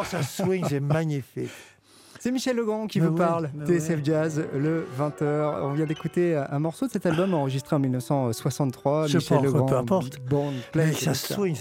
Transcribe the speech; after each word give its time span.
Oh, 0.00 0.04
ça 0.04 0.22
swing, 0.22 0.64
c'est 0.68 0.80
magnifique. 0.80 1.50
C'est 2.20 2.32
Michel 2.32 2.56
Legrand 2.56 2.88
qui 2.88 3.00
Mais 3.00 3.06
vous 3.06 3.12
oui, 3.12 3.18
parle. 3.18 3.48
TSF 3.64 3.90
ouais. 3.90 4.00
Jazz, 4.04 4.44
le 4.52 4.84
20h. 4.98 5.60
On 5.62 5.72
vient 5.72 5.86
d'écouter 5.86 6.34
un 6.36 6.58
morceau 6.58 6.86
de 6.88 6.90
cet 6.90 7.06
album 7.06 7.32
enregistré 7.32 7.76
en 7.76 7.78
1963. 7.78 9.06
Je 9.06 9.18
Michel 9.18 9.36
pense, 9.36 9.46
Legrand, 9.46 9.66
peu 9.66 9.76
importe. 9.76 10.18
Mais 10.74 10.92
ça 10.92 11.14
c'est 11.14 11.32
un 11.32 11.36
swing. 11.36 11.54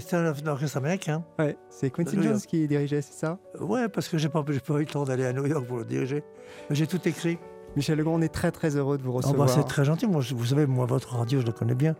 C'est 0.00 0.14
un 0.14 0.46
orchestre 0.46 0.76
américain. 0.78 1.22
Ouais, 1.38 1.56
c'est 1.68 1.90
Quincy 1.90 2.16
New 2.16 2.22
Jones 2.22 2.40
qui 2.40 2.66
dirigeait, 2.66 3.02
c'est 3.02 3.12
ça? 3.12 3.38
Ouais, 3.60 3.88
parce 3.90 4.08
que 4.08 4.16
j'ai 4.16 4.30
pas, 4.30 4.42
pas 4.42 4.52
eu 4.52 4.78
le 4.80 4.86
temps 4.86 5.04
d'aller 5.04 5.26
à 5.26 5.32
New 5.34 5.44
York 5.46 5.66
pour 5.66 5.76
le 5.78 5.84
diriger. 5.84 6.22
Mais 6.70 6.76
j'ai 6.76 6.86
tout 6.86 7.06
écrit. 7.06 7.36
Michel 7.76 7.98
Legrand, 7.98 8.14
on 8.14 8.22
est 8.22 8.32
très 8.32 8.50
très 8.50 8.76
heureux 8.76 8.96
de 8.96 9.02
vous 9.02 9.12
Ah 9.12 9.16
recevoir. 9.18 9.46
bah, 9.46 9.52
c'est 9.54 9.64
très 9.64 9.84
gentil. 9.84 10.06
Moi, 10.06 10.22
vous 10.34 10.46
savez, 10.46 10.64
moi, 10.66 10.86
votre 10.86 11.16
radio, 11.16 11.40
je 11.40 11.46
la 11.46 11.52
connais 11.52 11.74
bien. 11.74 11.94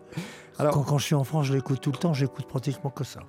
Alors- 0.57 0.73
quand, 0.73 0.81
quand 0.83 0.97
je 0.97 1.05
suis 1.05 1.15
en 1.15 1.23
France, 1.23 1.45
je 1.45 1.53
l'écoute 1.53 1.79
tout 1.79 1.91
le 1.91 1.97
temps. 1.97 2.13
J'écoute 2.15 2.47
pratiquement 2.47 2.89
que 2.89 3.03
ça. 3.03 3.19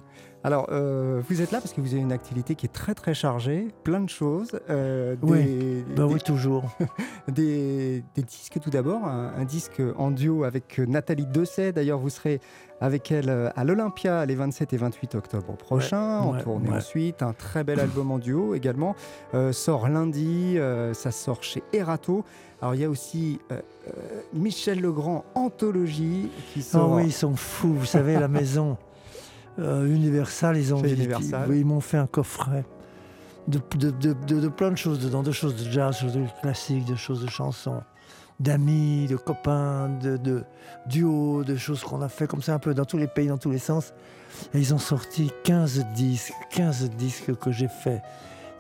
Alors, 0.43 0.69
euh, 0.73 1.21
vous 1.29 1.43
êtes 1.43 1.51
là 1.53 1.61
parce 1.61 1.75
que 1.75 1.83
vous 1.83 1.93
avez 1.93 2.01
une 2.01 2.13
activité 2.13 2.55
qui 2.55 2.65
est 2.65 2.71
très 2.73 2.95
très 2.95 3.13
chargée, 3.13 3.69
plein 3.85 4.01
de 4.01 4.09
choses. 4.09 4.59
euh, 4.71 5.15
Oui. 5.21 5.85
Bah 5.95 6.07
des- 6.07 6.15
oui, 6.15 6.21
toujours. 6.21 6.65
des, 7.29 8.03
des 8.15 8.23
disques 8.23 8.59
tout 8.59 8.71
d'abord, 8.71 9.05
un, 9.05 9.35
un 9.37 9.45
disque 9.45 9.83
en 9.99 10.11
duo 10.11 10.45
avec 10.45 10.79
euh, 10.81 10.87
Nathalie 10.87 11.27
Dessay. 11.27 11.73
D'ailleurs, 11.73 11.99
vous 11.99 12.09
serez 12.09 12.41
avec 12.81 13.13
elle 13.13 13.53
à 13.55 13.65
l'Olympia 13.65 14.25
les 14.25 14.35
27 14.35 14.73
et 14.73 14.77
28 14.79 15.15
octobre 15.17 15.55
prochains. 15.57 16.21
en 16.21 16.33
ouais, 16.35 16.43
tournée 16.43 16.71
ouais. 16.71 16.77
ensuite. 16.79 17.23
Un 17.23 17.35
très 17.35 17.63
bel 17.63 17.79
album 17.79 18.11
en 18.11 18.19
duo 18.19 18.55
également. 18.55 18.97
euh, 19.35 19.53
sort 19.53 19.91
lundi. 19.91 20.57
ça 20.95 21.11
sort 21.11 21.43
chez 21.43 21.63
Erato. 21.75 22.25
Alors, 22.63 22.75
il 22.75 22.81
y 22.81 22.85
a 22.85 22.89
aussi 22.91 23.39
Michel 24.33 24.81
Legrand 24.81 25.25
Anthologie 25.35 26.31
qui 26.55 26.61
Ah 26.61 26.73
sort. 26.73 26.93
oui, 26.93 27.05
ils 27.07 27.13
sont 27.13 27.37
fous. 27.37 27.75
Vous 27.75 27.85
savez, 27.87 28.15
la 28.19 28.29
maison 28.29 28.79
euh, 29.61 29.87
Universal, 29.87 30.57
ils 30.57 30.73
ont 30.75 30.83
Universal. 30.83 31.47
oui, 31.49 31.61
ils 31.61 31.67
m'ont 31.67 31.81
fait 31.81 31.99
un 31.99 32.07
coffret 32.07 32.65
de, 33.49 33.61
de, 33.77 33.91
de- 33.91 34.13
de- 34.27 34.41
de 34.41 34.49
plein 34.49 34.71
de 34.71 34.77
choses 34.77 34.99
dedans, 35.01 35.23
de 35.23 35.33
choses 35.33 35.57
de 35.63 35.71
jazz, 35.71 35.97
de 35.97 36.01
choses 36.01 36.13
de 36.15 36.25
classiques, 36.43 36.85
de 36.85 36.95
choses 36.97 37.23
de 37.23 37.29
chansons, 37.29 37.83
d'amis, 38.39 39.07
de 39.09 39.17
copains, 39.17 39.89
de, 40.03 40.45
duos, 40.87 41.45
de 41.45 41.57
choses 41.57 41.83
qu'on 41.83 42.01
a 42.03 42.09
fait 42.09 42.27
comme 42.27 42.43
ça 42.43 42.55
un 42.55 42.59
peu 42.59 42.75
dans 42.75 42.85
tous 42.85 42.99
les 42.99 43.07
pays, 43.09 43.27
dans 43.29 43.39
tous 43.39 43.51
les 43.51 43.59
sens. 43.59 43.93
Et 44.55 44.59
ils 44.59 44.73
ont 44.73 44.79
sorti 44.79 45.31
15 45.45 45.87
disques, 45.95 46.33
15 46.53 46.91
disques 46.91 47.35
que 47.37 47.51
j'ai 47.53 47.69
fait. 47.69 48.01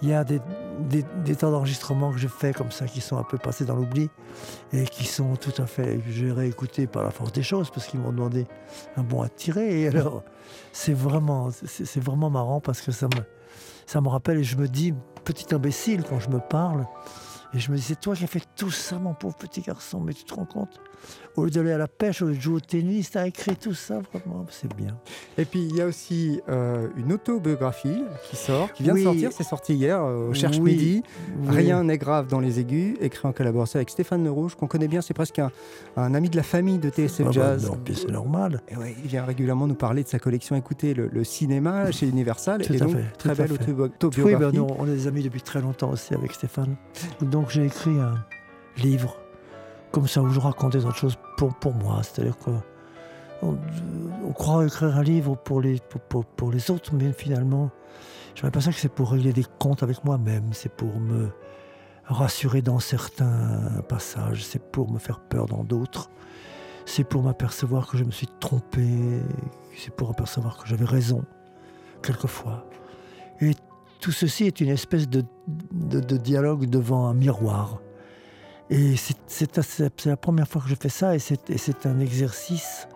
Il 0.02 0.08
y 0.08 0.14
a 0.14 0.24
des, 0.24 0.40
des, 0.88 1.04
des 1.24 1.36
temps 1.36 1.50
d'enregistrement 1.50 2.10
que 2.10 2.18
j'ai 2.18 2.28
fait 2.28 2.54
comme 2.54 2.70
ça 2.70 2.86
qui 2.86 3.02
sont 3.02 3.18
un 3.18 3.22
peu 3.22 3.36
passés 3.36 3.66
dans 3.66 3.76
l'oubli 3.76 4.08
et 4.72 4.84
qui 4.84 5.04
sont 5.04 5.36
tout 5.36 5.52
à 5.62 5.66
fait 5.66 6.00
j'ai 6.10 6.32
réécouté 6.32 6.86
par 6.86 7.02
la 7.04 7.10
force 7.10 7.32
des 7.32 7.42
choses 7.42 7.70
parce 7.70 7.86
qu'ils 7.86 8.00
m'ont 8.00 8.10
demandé 8.12 8.46
un 8.96 9.02
bon 9.02 9.20
à 9.20 9.28
tirer. 9.28 9.82
Et 9.82 9.88
alors, 9.88 10.22
c'est 10.72 10.92
vraiment, 10.92 11.50
marrant 12.30 12.60
parce 12.60 12.80
que 12.80 12.92
ça 12.92 13.06
me, 13.06 13.22
ça 13.86 14.00
me 14.00 14.08
rappelle 14.08 14.38
et 14.38 14.44
je 14.44 14.56
me 14.56 14.68
dis, 14.68 14.94
petit 15.24 15.54
imbécile 15.54 16.02
quand 16.02 16.20
je 16.20 16.30
me 16.30 16.38
parle, 16.38 16.86
et 17.52 17.58
je 17.58 17.70
me 17.72 17.76
dis, 17.76 17.82
c'est 17.82 18.00
toi 18.00 18.14
qui 18.14 18.24
as 18.24 18.28
fait 18.28 18.44
tout 18.56 18.70
ça, 18.70 18.98
mon 18.98 19.14
pauvre 19.14 19.36
petit 19.36 19.60
garçon, 19.60 20.00
mais 20.00 20.14
tu 20.14 20.24
te 20.24 20.34
rends 20.34 20.46
compte? 20.46 20.80
Au 21.36 21.44
lieu 21.44 21.50
d'aller 21.50 21.70
à 21.72 21.78
la 21.78 21.86
pêche, 21.88 22.22
au 22.22 22.26
lieu 22.26 22.34
de 22.34 22.40
jouer 22.40 22.56
au 22.56 22.60
tennis, 22.60 23.12
t'as 23.12 23.26
écrit 23.26 23.54
tout 23.56 23.72
ça, 23.72 24.00
vraiment, 24.12 24.44
c'est 24.50 24.74
bien. 24.74 24.98
Et 25.38 25.44
puis 25.44 25.60
il 25.60 25.76
y 25.76 25.80
a 25.80 25.86
aussi 25.86 26.40
euh, 26.48 26.88
une 26.96 27.12
autobiographie 27.12 28.02
qui 28.28 28.36
sort, 28.36 28.72
qui 28.72 28.82
vient 28.82 28.94
Oui. 28.94 29.00
de 29.00 29.04
sortir, 29.04 29.30
c'est 29.32 29.44
sorti 29.44 29.74
hier 29.74 30.02
euh, 30.02 30.28
au 30.30 30.34
Cherche 30.34 30.58
Oui. 30.58 30.72
Midi. 30.72 31.02
Oui. 31.42 31.48
Rien 31.56 31.84
n'est 31.84 31.98
grave 31.98 32.26
dans 32.26 32.40
les 32.40 32.58
aigus, 32.58 32.96
écrit 33.00 33.26
en 33.28 33.32
collaboration 33.32 33.76
avec 33.78 33.90
Stéphane 33.90 34.24
Le 34.24 34.30
Rouge, 34.30 34.56
qu'on 34.56 34.66
connaît 34.66 34.88
bien, 34.88 35.00
c'est 35.00 35.14
presque 35.14 35.38
un, 35.38 35.50
un 35.96 36.14
ami 36.14 36.30
de 36.30 36.36
la 36.36 36.42
famille 36.42 36.78
de 36.78 36.90
TSF 36.90 37.20
Ah 37.20 37.24
bah 37.26 37.30
Jazz. 37.32 37.66
non, 37.70 37.78
puis 37.84 37.94
c'est 37.94 38.10
normal. 38.10 38.60
Et 38.68 38.76
ouais, 38.76 38.96
il 39.02 39.08
vient 39.08 39.24
régulièrement 39.24 39.66
nous 39.68 39.74
parler 39.76 40.02
de 40.02 40.08
sa 40.08 40.18
collection 40.18 40.56
Écoutez 40.56 40.94
le, 40.94 41.06
le 41.06 41.24
cinéma 41.24 41.92
chez 41.92 42.08
Universal. 42.08 42.62
Tout 42.62 42.72
et 42.74 42.78
donc, 42.78 42.96
fait, 42.96 43.04
très 43.18 43.34
belle 43.36 43.48
fait. 43.48 43.54
autobi- 43.72 43.72
Oui, 43.72 43.84
autobiographie. 44.34 44.56
ben, 44.56 44.62
nous, 44.66 44.66
on 44.78 44.86
est 44.86 44.90
des 44.96 45.06
amis 45.06 45.22
depuis 45.22 45.42
très 45.42 45.60
longtemps 45.60 45.90
aussi 45.90 46.12
avec 46.12 46.32
Stéphane. 46.32 46.74
Donc 47.22 47.50
j'ai 47.50 47.64
écrit 47.66 47.98
un 47.98 48.14
livre 48.82 49.16
comme 49.92 50.06
ça 50.06 50.22
où 50.22 50.28
je 50.30 50.40
racontais 50.40 50.78
d'autres 50.78 50.96
choses 50.96 51.16
pour, 51.36 51.54
pour 51.54 51.74
moi. 51.74 52.02
C'est-à-dire 52.02 52.36
que 52.38 52.50
on, 53.42 53.56
on 54.28 54.32
croit 54.32 54.64
écrire 54.66 54.96
un 54.96 55.02
livre 55.02 55.34
pour 55.36 55.60
les, 55.60 55.80
pour, 56.08 56.24
pour- 56.24 56.52
les 56.52 56.70
autres, 56.70 56.92
mais 56.94 57.12
finalement, 57.12 57.70
j'ai 58.34 58.42
l'impression 58.42 58.70
que 58.70 58.76
c'est 58.78 58.88
pour 58.92 59.10
régler 59.12 59.32
des 59.32 59.46
comptes 59.58 59.82
avec 59.82 60.04
moi-même. 60.04 60.50
C'est 60.52 60.68
pour 60.72 60.98
me 61.00 61.30
rassurer 62.04 62.60
dans 62.62 62.78
certains 62.80 63.82
passages. 63.88 64.44
C'est 64.44 64.62
pour 64.62 64.90
me 64.90 64.98
faire 64.98 65.20
peur 65.20 65.46
dans 65.46 65.64
d'autres. 65.64 66.10
C'est 66.86 67.04
pour 67.04 67.22
m'apercevoir 67.22 67.86
que 67.88 67.96
je 67.96 68.04
me 68.04 68.10
suis 68.10 68.28
trompé. 68.40 68.86
C'est 69.76 69.94
pour 69.94 70.10
apercevoir 70.10 70.58
que 70.58 70.68
j'avais 70.68 70.84
raison, 70.84 71.24
quelquefois. 72.02 72.66
Et 73.40 73.52
tout 74.00 74.12
ceci 74.12 74.44
est 74.44 74.60
une 74.60 74.68
espèce 74.70 75.08
de- 75.08 75.24
de 75.46 76.16
dialogue 76.16 76.66
devant 76.66 77.06
un 77.08 77.14
miroir. 77.14 77.78
Et 78.70 78.94
c'est- 78.96 80.06
la 80.06 80.16
première 80.16 80.46
fois 80.46 80.62
que 80.62 80.68
je 80.68 80.74
fais 80.76 80.88
ça 80.88 81.14
et 81.14 81.18
c'est 81.18 81.50
et 81.50 81.58
c'est 81.58 81.86
un 81.86 81.98
exercice 81.98 82.86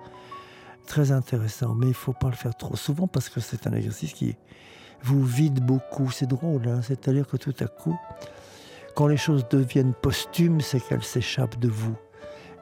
très 0.87 1.11
intéressant. 1.11 1.75
Mais 1.75 1.87
il 1.87 1.91
ne 1.91 1.95
faut 1.95 2.13
pas 2.13 2.29
le 2.29 2.37
faire 2.37 2.55
trop 2.57 2.77
souvent 2.77 3.09
parce 3.09 3.29
que 3.29 3.41
c'est 3.41 3.67
un 3.67 3.73
exercice 3.73 4.13
qui 4.13 4.37
vous 5.03 5.25
vide 5.25 5.61
beaucoup. 5.65 6.11
C'est 6.11 6.27
drôle, 6.29 6.69
hein. 6.69 6.81
c'est-à-dire 6.83 7.27
que 7.27 7.37
tout 7.37 7.55
à 7.61 7.67
coup, 7.67 7.99
quand 8.95 9.09
les 9.09 9.17
choses 9.17 9.47
deviennent 9.49 9.95
posthumes, 9.95 10.61
c'est 10.61 10.81
qu'elles 10.81 11.03
s'échappent 11.05 11.59
de 11.59 11.69
vous. 11.69 11.97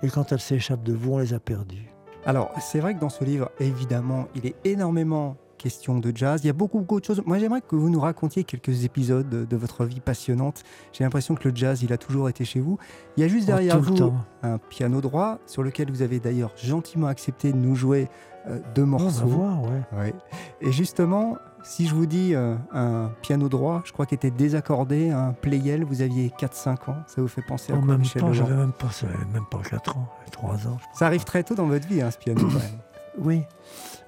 Et 0.03 0.09
quand 0.09 0.33
elles 0.33 0.41
s'échappent 0.41 0.83
de 0.83 0.95
vous, 0.95 1.13
on 1.15 1.19
les 1.19 1.35
a 1.35 1.39
perdues. 1.39 1.89
Alors, 2.25 2.51
c'est 2.61 2.81
vrai 2.81 2.95
que 2.95 3.01
dans 3.01 3.09
ce 3.11 3.25
livre, 3.25 3.51
évidemment, 3.61 4.27
il 4.35 4.47
est 4.47 4.55
énormément 4.65 5.37
question 5.63 5.99
de 5.99 6.13
jazz. 6.15 6.41
Il 6.43 6.49
y 6.49 6.51
a 6.51 6.53
beaucoup, 6.53 6.79
beaucoup 6.81 7.01
de 7.01 7.05
choses. 7.05 7.23
Moi, 7.25 7.39
j'aimerais 7.39 7.61
que 7.61 7.77
vous 7.77 7.89
nous 7.91 8.01
racontiez 8.01 8.45
quelques 8.45 8.85
épisodes 8.85 9.29
de, 9.29 9.45
de 9.45 9.57
votre 9.57 9.85
vie 9.85 10.01
passionnante. 10.01 10.63
J'ai 10.93 11.05
l'impression 11.05 11.35
que 11.35 11.49
le 11.49 11.55
jazz, 11.55 11.83
il 11.83 11.93
a 11.93 11.99
toujours 11.99 12.29
été 12.29 12.45
chez 12.45 12.61
vous. 12.61 12.79
Il 13.17 13.23
y 13.23 13.25
a 13.25 13.29
juste 13.29 13.47
derrière 13.47 13.77
Oh, 13.79 13.91
le 13.91 13.97
vous 14.05 14.15
un 14.43 14.59
piano 14.59 15.01
droit 15.01 15.39
sur 15.47 15.63
lequel 15.63 15.91
vous 15.91 16.03
avez 16.03 16.19
d'ailleurs 16.19 16.53
gentiment 16.57 17.07
accepté 17.07 17.53
de 17.53 17.57
nous 17.57 17.77
jouer 17.77 18.09
euh, 18.49 18.59
deux 18.75 18.83
On 18.83 18.97
va 18.97 19.05
morceaux. 19.05 19.27
voir, 19.27 19.63
ouais. 19.63 19.83
Ouais. 19.99 20.15
Et 20.61 20.73
justement, 20.73 21.37
si 21.63 21.87
je 21.87 21.95
vous 21.95 22.07
dis 22.07 22.35
euh, 22.35 22.57
un 22.73 23.11
piano 23.23 23.49
droit, 23.49 23.83
je 23.85 23.93
crois 23.93 24.05
qu'il 24.05 24.17
était 24.17 24.33
désaccordé, 24.33 25.11
un 25.11 25.33
playel, 25.33 25.85
vous 25.85 26.03
aviez 26.03 26.33
4-5 26.41 26.91
ans, 26.91 26.97
ça 27.07 27.23
vous 27.23 27.29
fait 27.29 27.43
penser 27.43 27.73
à 27.73 27.77
quoi, 27.77 27.87
même 27.87 28.01
Michel 28.01 28.21
temps, 28.21 28.33
j'avais 28.33 28.57
même 28.57 28.73
pas, 28.73 28.89
même 29.33 29.47
pas 29.49 29.59
4 29.59 29.97
ans, 29.97 30.09
3 30.33 30.67
ans. 30.67 30.79
Ça 30.93 31.07
arrive 31.07 31.23
très 31.23 31.45
tôt 31.45 31.55
dans 31.55 31.67
votre 31.67 31.87
vie, 31.87 32.03
hein, 32.03 32.11
ce 32.11 32.19
piano. 32.19 32.41
quand 32.41 32.49
même. 32.49 32.79
Oui. 33.19 33.43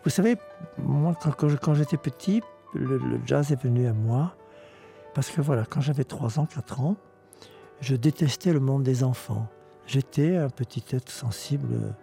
Vous 0.05 0.11
savez, 0.11 0.37
moi, 0.79 1.17
quand, 1.19 1.75
j'étais 1.75 1.97
petit, 1.97 2.43
le, 2.75 2.99
le 2.99 3.21
jazz 3.25 3.53
est 3.53 3.62
venu 3.62 3.87
à 3.87 3.93
moi. 3.93 4.37
Parce 5.15 5.31
que 5.31 5.41
voilà, 5.41 5.65
quand 5.65 5.81
j'avais 5.81 6.05
3 6.05 6.39
ans, 6.39 6.47
4 6.47 6.81
ans, 6.81 6.97
je 7.81 7.97
détestais 7.97 8.53
le 8.53 8.61
monde 8.61 8.83
des 8.83 9.05
enfants. 9.05 9.49
J'étais 9.87 10.37
un 10.37 10.49
petit 10.49 10.85
être 10.91 11.11
sensible, 11.11 11.95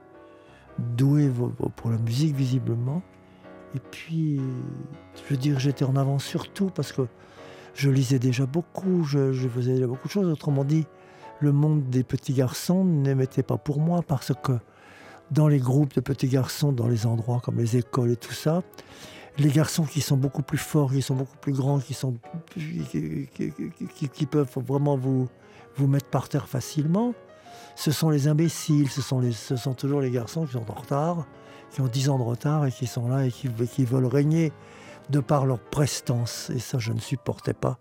doué 0.80 1.30
pour 1.76 1.92
la 1.92 1.98
musique, 1.98 2.36
visiblement. 2.36 3.02
Et 3.76 3.80
puis, 3.80 4.40
je 5.16 5.30
veux 5.30 5.38
dire, 5.38 5.60
j'étais 5.60 5.86
en 5.86 5.96
avance 5.96 6.24
sur 6.24 6.52
tout 6.52 6.70
parce 6.74 6.92
que 6.92 7.04
je 7.74 7.90
lisais 7.90 8.20
déjà 8.20 8.46
beaucoup, 8.46 9.04
je, 9.04 9.34
faisais 9.48 9.74
déjà 9.74 9.88
beaucoup 9.88 10.08
de 10.08 10.14
choses. 10.14 10.32
Autrement 10.32 10.64
dit, 10.64 10.86
le 11.40 11.52
monde 11.52 11.90
des 11.90 12.04
petits 12.04 12.34
garçons 12.34 12.84
ne 12.84 13.26
pas 13.42 13.58
pour 13.58 13.80
moi 13.80 14.02
parce 14.02 14.34
que 14.44 14.54
dans 15.32 15.48
les 15.48 15.60
groupes 15.60 15.96
de 15.96 16.02
petits 16.02 16.28
garçons, 16.28 16.72
dans 16.72 16.88
les 16.88 17.06
endroits 17.06 17.42
comme 17.44 17.58
les 17.58 17.78
écoles 17.78 18.12
et 18.12 18.16
tout 18.18 18.34
ça, 18.34 18.62
les 19.38 19.50
garçons 19.50 19.84
qui 19.84 20.02
sont 20.02 20.18
beaucoup 20.18 20.44
plus 20.44 20.58
forts, 20.58 20.92
qui 20.92 21.02
sont 21.02 21.16
beaucoup 21.16 21.38
plus 21.38 21.54
grands, 21.54 21.80
qui, 21.80 21.94
sont, 21.94 22.16
qui, 22.54 23.28
qui- 24.12 24.26
peuvent 24.26 24.50
vraiment 24.58 24.98
vous, 24.98 25.30
vous 25.78 25.88
mettre 25.88 26.08
par 26.08 26.28
terre 26.28 26.50
facilement, 26.50 27.14
ce 27.76 27.92
sont 27.92 28.10
les 28.10 28.28
imbéciles, 28.28 28.90
ce 28.90 29.02
sont, 29.02 29.22
ce 29.32 29.56
sont 29.56 29.74
toujours 29.74 30.02
les 30.02 30.12
garçons 30.12 30.46
qui 30.46 30.54
sont 30.54 30.70
en 30.70 30.74
retard, 30.74 31.26
qui 31.72 31.82
ont 31.82 31.88
10 31.88 32.10
ans 32.10 32.18
de 32.18 32.24
retard 32.24 32.66
et 32.66 32.72
qui 32.72 32.86
sont 32.86 33.08
là 33.08 33.26
et 33.26 33.32
qui, 33.32 33.86
veulent 33.86 34.06
régner 34.06 34.52
de 35.10 35.20
par 35.22 35.46
leur 35.46 35.60
prestance. 35.60 36.50
Et 36.54 36.60
ça, 36.60 36.78
je 36.80 36.92
ne 36.92 37.00
supportais 37.00 37.54
pas. 37.54 37.80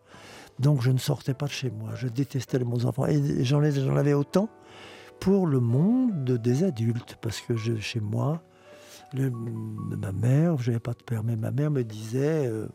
Donc, 0.61 0.83
je 0.83 0.91
ne 0.91 0.99
sortais 0.99 1.35
pas 1.35 1.47
de 1.47 1.51
chez 1.53 1.71
moi. 1.71 1.91
Je 1.97 2.07
détestais 2.07 2.59
les 2.59 2.65
bons 2.65 2.87
enfants. 2.87 3.07
Et 3.07 3.45
j'en 3.45 3.61
avais 3.63 4.13
autant 4.13 4.49
pour 5.21 5.47
le 5.47 5.61
monde 5.61 6.25
des 6.25 6.65
adultes, 6.65 7.17
parce 7.21 7.41
que 7.41 7.57
chez 7.57 8.01
moi, 8.01 8.43
ma 9.15 10.13
mère, 10.13 10.57
je 10.59 10.71
n'avais 10.71 10.81
pas 10.81 10.93
de 10.93 11.03
père, 11.03 11.23
mais 11.23 11.37
ma 11.37 11.51
mère 11.51 11.71
me 11.71 11.85
disait 11.85 12.47
euh, 12.47 12.67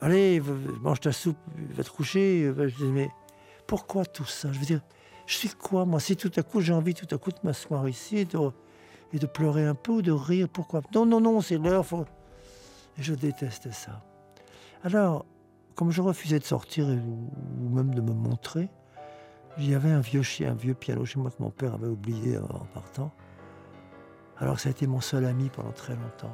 Allez, 0.00 0.42
mange 0.80 1.00
ta 1.00 1.12
soupe, 1.12 1.36
va 1.74 1.84
te 1.84 1.90
coucher. 1.90 2.52
Je 2.56 2.76
disais 2.76 2.90
Mais 2.90 3.10
pourquoi 3.66 4.04
tout 4.06 4.24
ça? 4.24 4.50
Je 4.52 4.58
veux 4.58 4.64
dire, 4.64 4.80
je 5.26 5.34
suis 5.34 5.50
quoi, 5.50 5.84
moi? 5.84 6.00
Si 6.00 6.16
tout 6.16 6.32
à 6.36 6.42
coup 6.42 6.60
j'ai 6.60 6.72
envie 6.72 6.94
tout 6.94 7.12
à 7.14 7.18
coup 7.18 7.30
de 7.30 7.38
m'asseoir 7.44 7.88
ici 7.88 8.18
et 8.18 8.24
de, 8.24 9.26
pleurer 9.26 9.66
un 9.66 9.74
peu 9.74 9.92
ou 9.92 10.02
de 10.02 10.12
rire, 10.12 10.48
pourquoi? 10.48 10.80
Non, 10.94 11.04
non, 11.04 11.20
non, 11.20 11.40
c'est 11.40 11.58
l'heure. 11.58 11.84
Faut... 11.84 12.06
Je 12.98 13.14
détestais 13.14 13.72
ça. 13.72 14.02
Alors, 14.82 15.26
comme 15.74 15.90
je 15.90 16.00
refusais 16.00 16.38
de 16.38 16.44
sortir 16.44 16.86
ou 16.88 17.68
même 17.68 17.94
de 17.94 18.00
me 18.00 18.12
montrer, 18.12 18.70
il 19.58 19.70
y 19.70 19.74
avait 19.74 19.90
un 19.90 20.00
vieux 20.00 20.22
chien, 20.22 20.52
un 20.52 20.54
vieux 20.54 20.74
piano 20.74 21.04
chez 21.04 21.18
moi 21.18 21.30
que 21.30 21.42
mon 21.42 21.50
père 21.50 21.74
avait 21.74 21.88
oublié 21.88 22.38
en 22.38 22.64
partant. 22.72 23.12
Alors 24.38 24.58
ça 24.58 24.68
a 24.68 24.72
été 24.72 24.86
mon 24.86 25.00
seul 25.00 25.26
ami 25.26 25.50
pendant 25.50 25.72
très 25.72 25.94
longtemps. 25.94 26.32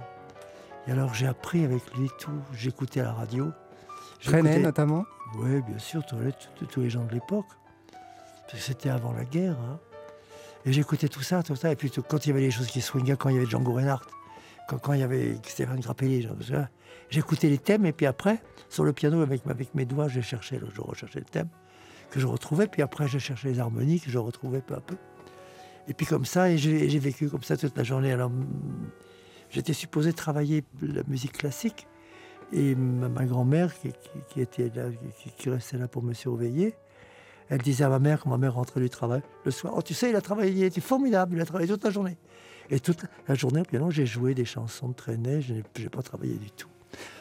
Et 0.86 0.92
alors 0.92 1.14
j'ai 1.14 1.26
appris 1.26 1.64
avec 1.64 1.82
lui 1.96 2.08
tout, 2.18 2.40
j'écoutais 2.52 3.02
la 3.02 3.12
radio, 3.12 3.50
Trenet 4.22 4.60
notamment 4.60 5.04
Oui, 5.36 5.60
bien 5.62 5.78
sûr, 5.78 6.04
tous 6.06 6.80
les 6.80 6.90
gens 6.90 7.04
de 7.04 7.12
l'époque. 7.12 7.46
C'était 8.54 8.90
avant 8.90 9.12
la 9.12 9.24
guerre. 9.24 9.56
Hein. 9.58 9.78
Et 10.64 10.72
j'écoutais 10.72 11.08
tout 11.08 11.22
ça, 11.22 11.42
tout 11.42 11.56
ça. 11.56 11.72
Et 11.72 11.76
puis 11.76 11.90
quand 11.90 12.26
il 12.26 12.28
y 12.30 12.32
avait 12.32 12.40
des 12.40 12.50
choses 12.50 12.68
qui 12.68 12.80
swingaient, 12.80 13.16
quand 13.16 13.28
il 13.28 13.34
y 13.34 13.38
avait 13.38 13.46
Django 13.46 13.72
Reinhardt, 13.72 14.06
quand, 14.68 14.78
quand 14.78 14.92
il 14.92 15.00
y 15.00 15.02
avait 15.02 15.36
Stéphane 15.44 15.80
Grappelli, 15.80 16.28
j'écoutais 17.10 17.48
les 17.48 17.58
thèmes. 17.58 17.86
Et 17.86 17.92
puis 17.92 18.06
après, 18.06 18.40
sur 18.68 18.84
le 18.84 18.92
piano, 18.92 19.20
avec, 19.20 19.42
avec 19.46 19.74
mes 19.74 19.84
doigts, 19.84 20.08
je 20.08 20.20
cherchais, 20.20 20.60
je 20.74 20.80
recherchais 20.80 21.18
le 21.18 21.24
thème 21.24 21.48
que 22.10 22.20
je 22.20 22.26
retrouvais. 22.26 22.66
Puis 22.66 22.82
après, 22.82 23.08
je 23.08 23.18
cherchais 23.18 23.48
les 23.48 23.58
harmonies 23.58 24.00
que 24.00 24.10
je 24.10 24.18
retrouvais 24.18 24.60
peu 24.60 24.74
à 24.74 24.80
peu. 24.80 24.96
Et 25.88 25.94
puis 25.94 26.06
comme 26.06 26.24
ça, 26.24 26.50
et 26.50 26.58
j'ai 26.58 26.98
vécu 26.98 27.28
comme 27.28 27.42
ça 27.42 27.56
toute 27.56 27.76
la 27.76 27.84
journée. 27.84 28.12
Alors, 28.12 28.30
j'étais 29.50 29.72
supposé 29.72 30.12
travailler 30.12 30.64
la 30.82 31.02
musique 31.06 31.32
classique. 31.32 31.86
Et 32.52 32.74
ma, 32.74 33.24
grand-mère, 33.24 33.74
qui, 34.30 34.40
était 34.40 34.70
là, 34.74 34.84
qui, 35.36 35.50
restait 35.50 35.78
là 35.78 35.88
pour 35.88 36.02
me 36.02 36.12
surveiller, 36.12 36.74
elle 37.48 37.60
disait 37.60 37.84
à 37.84 37.88
ma 37.88 37.98
mère, 37.98 38.20
quand 38.20 38.30
ma 38.30 38.38
mère 38.38 38.54
rentrait 38.54 38.80
du 38.80 38.90
travail 38.90 39.22
le 39.44 39.50
soir, 39.50 39.74
oh 39.76 39.82
tu 39.82 39.94
sais, 39.94 40.10
il 40.10 40.16
a 40.16 40.20
travaillé, 40.20 40.52
il 40.52 40.64
était 40.64 40.80
formidable, 40.80 41.36
il 41.36 41.40
a 41.40 41.44
travaillé 41.44 41.68
toute 41.68 41.84
la 41.84 41.90
journée. 41.90 42.16
Et 42.70 42.80
toute 42.80 43.04
la 43.28 43.34
journée, 43.34 43.62
au 43.62 43.90
j'ai 43.90 44.06
joué 44.06 44.34
des 44.34 44.44
chansons 44.44 44.88
de 44.88 44.94
traîner, 44.94 45.40
je 45.40 45.54
n'ai 45.54 45.88
pas 45.88 46.02
travaillé 46.02 46.34
du 46.34 46.50
tout. 46.50 46.68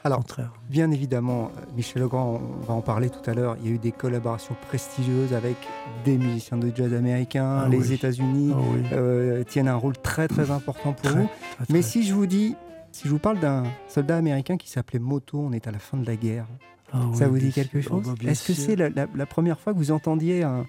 Alors, 0.03 0.23
bien 0.69 0.91
évidemment, 0.91 1.51
euh, 1.57 1.61
Michel 1.75 2.03
Legrand, 2.03 2.39
on 2.61 2.65
va 2.65 2.73
en 2.75 2.81
parler 2.81 3.09
tout 3.09 3.27
à 3.29 3.33
l'heure, 3.33 3.57
il 3.59 3.69
y 3.69 3.71
a 3.71 3.75
eu 3.75 3.79
des 3.79 3.91
collaborations 3.91 4.55
prestigieuses 4.67 5.33
avec 5.33 5.55
des 6.03 6.17
musiciens 6.17 6.57
de 6.57 6.71
jazz 6.75 6.93
américains, 6.93 7.63
ah 7.65 7.69
les 7.69 7.91
États-Unis 7.91 8.53
ah 8.53 8.93
euh, 8.93 9.43
tiennent 9.43 9.67
un 9.67 9.75
rôle 9.75 9.97
très 9.97 10.27
très 10.27 10.51
important 10.51 10.93
pour 10.93 11.11
vous. 11.11 11.29
Mais 11.69 11.81
si 11.81 12.03
je 12.03 12.13
vous 12.13 12.27
dis, 12.27 12.55
si 12.91 13.07
je 13.07 13.09
vous 13.09 13.19
parle 13.19 13.39
d'un 13.39 13.63
soldat 13.87 14.17
américain 14.17 14.57
qui 14.57 14.69
s'appelait 14.69 14.99
Moto, 14.99 15.39
on 15.39 15.51
est 15.53 15.67
à 15.67 15.71
la 15.71 15.79
fin 15.79 15.97
de 15.97 16.05
la 16.05 16.15
guerre, 16.15 16.45
ah 16.93 16.99
ça 17.13 17.27
vous 17.27 17.39
dit 17.39 17.51
quelque 17.51 17.81
chose 17.81 18.03
bah, 18.03 18.29
Est-ce 18.29 18.47
que 18.47 18.53
c'est 18.53 18.75
la, 18.75 19.25
première 19.25 19.59
fois 19.59 19.73
que 19.73 19.79
vous 19.79 19.91
entendiez 19.91 20.43
un, 20.43 20.67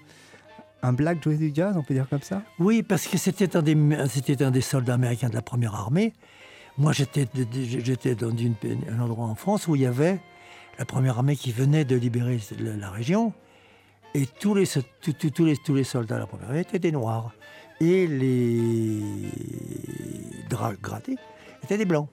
un 0.81 0.93
black 0.93 1.23
jouer 1.23 1.37
du 1.37 1.51
jazz, 1.53 1.75
on 1.77 1.83
peut 1.83 1.93
dire 1.93 2.09
comme 2.09 2.21
ça? 2.21 2.41
Oui, 2.59 2.81
parce 2.81 3.07
que 3.07 3.17
c'était 3.17 3.55
un, 3.55 3.61
des, 3.61 3.77
c'était 4.09 4.43
un 4.43 4.51
des 4.51 4.61
soldats 4.61 4.95
américains 4.95 5.29
de 5.29 5.35
la 5.35 5.41
première 5.41 5.75
armée. 5.75 6.13
Moi, 6.77 6.93
j'étais, 6.93 7.25
dans 8.15 8.29
un 8.29 8.99
endroit 8.99 9.25
en 9.25 9.35
France 9.35 9.67
où 9.67 9.75
il 9.75 9.81
y 9.81 9.85
avait 9.87 10.19
la 10.77 10.85
première 10.85 11.17
armée 11.17 11.35
qui 11.35 11.51
venait 11.51 11.85
de 11.85 11.95
libérer 11.95 12.39
la, 12.59 12.91
région. 12.91 13.33
Et 14.13 14.27
tous 14.27 14.53
les, 14.53 14.67
tous, 14.67 15.73
les, 15.73 15.83
soldats 15.83 16.15
de 16.15 16.19
la 16.19 16.27
première 16.27 16.49
armée 16.49 16.59
étaient 16.59 16.77
des 16.77 16.91
noirs. 16.91 17.33
Et 17.79 18.05
les 18.07 19.01
gradés 20.81 21.17
étaient 21.63 21.77
des 21.77 21.85
blancs. 21.85 22.09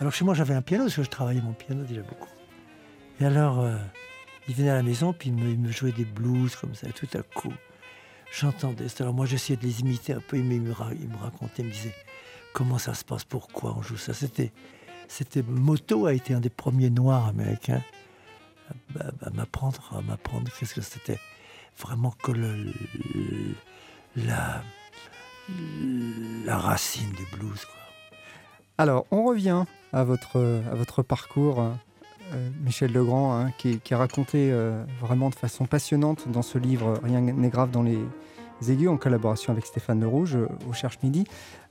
Alors 0.00 0.12
chez 0.12 0.24
moi, 0.24 0.34
j'avais 0.34 0.54
un 0.54 0.62
piano, 0.62 0.84
parce 0.84 0.96
que 0.96 1.02
je 1.02 1.10
travaillais 1.10 1.40
mon 1.40 1.52
piano 1.52 1.84
déjà 1.84 2.02
beaucoup. 2.02 2.28
Et 3.20 3.24
alors, 3.24 3.60
euh, 3.60 3.76
il 4.48 4.54
venait 4.54 4.70
à 4.70 4.74
la 4.74 4.82
maison, 4.82 5.12
puis 5.12 5.30
il 5.30 5.58
me, 5.58 5.70
jouait 5.70 5.92
des 5.92 6.04
blues 6.04 6.56
comme 6.56 6.74
ça, 6.74 6.88
tout 6.88 7.08
à 7.14 7.22
coup. 7.22 7.52
J'entendais. 8.32 8.86
Alors 9.00 9.14
moi, 9.14 9.26
j'essayais 9.26 9.56
de 9.56 9.64
les 9.64 9.80
imiter 9.80 10.12
un 10.14 10.20
peu, 10.20 10.38
il 10.38 10.44
me, 10.44 10.54
il 10.54 10.60
me 10.60 11.16
racontait, 11.16 11.62
il 11.62 11.66
me 11.66 11.70
disait 11.70 11.94
comment 12.52 12.78
ça 12.78 12.94
se 12.94 13.04
passe, 13.04 13.24
pourquoi 13.24 13.74
on 13.76 13.82
joue 13.82 13.96
ça? 13.96 14.14
C'était, 14.14 14.52
c'était 15.08 15.42
Moto 15.42 16.06
a 16.06 16.14
été 16.14 16.34
un 16.34 16.40
des 16.40 16.50
premiers 16.50 16.90
noirs 16.90 17.26
américains 17.28 17.82
à, 18.98 19.30
m'apprendre, 19.30 19.92
à 19.96 20.02
m'apprendre 20.02 20.50
qu'est-ce 20.58 20.74
que 20.74 20.80
c'était 20.80 21.18
vraiment 21.78 22.14
que 22.22 22.32
le, 22.32 22.72
la, 24.16 24.62
la 26.44 26.58
racine 26.58 27.10
du 27.12 27.24
blues. 27.36 27.66
Alors, 28.78 29.06
on 29.10 29.24
revient 29.24 29.64
à 29.92 30.04
votre, 30.04 30.40
à 30.70 30.74
votre 30.74 31.02
parcours 31.02 31.60
euh, 31.60 32.48
Michel 32.64 32.92
Legrand, 32.92 33.38
hein, 33.38 33.52
qui, 33.58 33.78
a 33.90 33.98
raconté 33.98 34.50
euh, 34.50 34.84
vraiment 35.00 35.28
de 35.28 35.34
façon 35.34 35.66
passionnante 35.66 36.28
dans 36.28 36.42
ce 36.42 36.58
livre 36.58 36.98
Rien 37.02 37.20
n'est 37.20 37.48
grave 37.50 37.70
dans 37.70 37.82
les 37.82 37.98
aigus, 38.70 38.88
en 38.88 38.96
collaboration 38.96 39.52
avec 39.52 39.66
Stéphane 39.66 40.00
Le 40.00 40.06
Rouge 40.06 40.36
euh, 40.36 40.46
au 40.68 40.72
Cherche 40.72 40.98
Midi. 41.02 41.24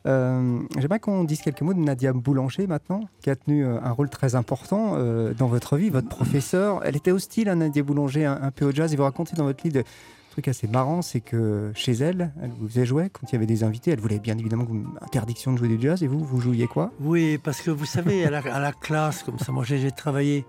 J'aimerais 0.03 0.99
qu'on 0.99 1.23
dise 1.23 1.41
quelques 1.41 1.61
mots 1.61 1.75
de 1.75 1.79
Nadia 1.79 2.11
Boulanger 2.11 2.65
maintenant, 2.65 3.01
qui 3.21 3.29
a 3.29 3.35
tenu 3.35 3.63
un 3.63 3.91
rôle 3.91 4.09
très 4.09 4.33
important 4.33 4.97
dans 5.37 5.45
votre 5.45 5.77
vie, 5.77 5.91
votre 5.91 6.09
professeur. 6.09 6.81
Elle 6.83 6.95
était 6.95 7.11
hostile, 7.11 7.49
à 7.49 7.51
hein, 7.51 7.57
Nadia 7.57 7.83
Boulanger, 7.83 8.25
un, 8.25 8.49
peu 8.49 8.65
au 8.65 8.71
jazz. 8.71 8.91
Et 8.91 8.95
vous 8.95 9.03
racontez 9.03 9.35
dans 9.35 9.43
votre 9.43 9.63
livre 9.63 9.81
un 9.81 10.31
truc 10.31 10.47
assez 10.47 10.67
marrant, 10.67 11.03
c'est 11.03 11.19
que 11.19 11.71
chez 11.75 11.91
elle, 11.91 12.33
elle 12.41 12.49
vous 12.49 12.67
faisait 12.67 12.87
jouer 12.87 13.11
quand 13.11 13.27
il 13.29 13.33
y 13.33 13.35
avait 13.35 13.45
des 13.45 13.63
invités. 13.63 13.91
Elle 13.91 13.99
voulait 13.99 14.17
bien 14.17 14.35
évidemment 14.39 14.65
interdiction 15.01 15.53
de 15.53 15.59
jouer 15.59 15.67
du 15.67 15.79
jazz. 15.79 16.01
Et 16.01 16.07
vous, 16.07 16.17
vous 16.17 16.41
jouiez 16.41 16.65
quoi? 16.65 16.89
Oui, 16.99 17.37
parce 17.37 17.61
que 17.61 17.69
vous 17.69 17.85
savez, 17.85 18.25
à 18.25 18.31
la, 18.31 18.71
classe, 18.71 19.21
comme 19.21 19.37
ça, 19.37 19.51
moi 19.51 19.63
j'ai 19.63 19.91
travaillé 19.91 20.47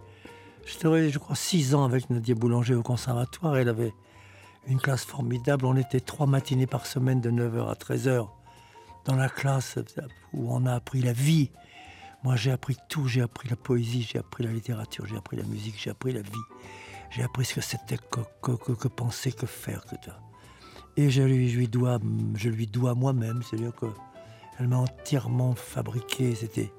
j'ai 0.64 0.78
travaillé, 0.78 1.10
je 1.10 1.18
crois, 1.18 1.36
six 1.36 1.74
ans 1.74 1.84
avec 1.84 2.08
Nadia 2.10 2.34
Boulanger 2.34 2.74
au 2.74 2.82
conservatoire. 2.82 3.56
Elle 3.56 3.68
avait 3.68 3.92
une 4.66 4.80
classe 4.80 5.04
formidable. 5.04 5.66
On 5.66 5.76
était 5.76 6.00
trois 6.00 6.26
matinées 6.26 6.66
par 6.66 6.86
semaine 6.86 7.20
de 7.20 7.30
9h 7.30 7.70
à 7.70 7.74
13h 7.74 8.28
dans 9.04 9.16
la 9.16 9.28
classe 9.28 9.78
où 10.32 10.52
on 10.52 10.66
a 10.66 10.74
appris 10.74 11.00
la 11.00 11.12
vie. 11.12 11.50
Moi, 12.22 12.36
j'ai 12.36 12.52
appris 12.52 12.76
tout. 12.88 13.08
J'ai 13.08 13.22
appris 13.22 13.48
la 13.48 13.56
poésie, 13.56 14.02
j'ai 14.02 14.18
appris 14.18 14.44
la 14.44 14.52
littérature, 14.52 15.06
j'ai 15.06 15.16
appris 15.16 15.36
la 15.36 15.44
musique, 15.44 15.74
j'ai 15.78 15.90
appris 15.90 16.12
la 16.12 16.22
vie. 16.22 16.30
J'ai 17.10 17.22
appris 17.22 17.44
ce 17.44 17.54
que 17.54 17.60
c'était 17.60 17.98
que, 17.98 18.20
que, 18.52 18.88
penser, 18.88 19.32
que 19.32 19.46
faire. 19.46 19.84
Que 19.84 19.96
et 20.96 21.10
je 21.10 21.22
lui, 21.22 21.48
je 21.48 21.58
lui 21.58 21.68
dois, 21.68 21.98
dois 22.72 22.94
moi-même. 22.94 23.42
C'est-à-dire 23.42 23.72
qu'elle 23.74 24.68
m'a 24.68 24.78
entièrement 24.78 25.54
fabriqué. 25.54 26.34
C'était 26.34 26.72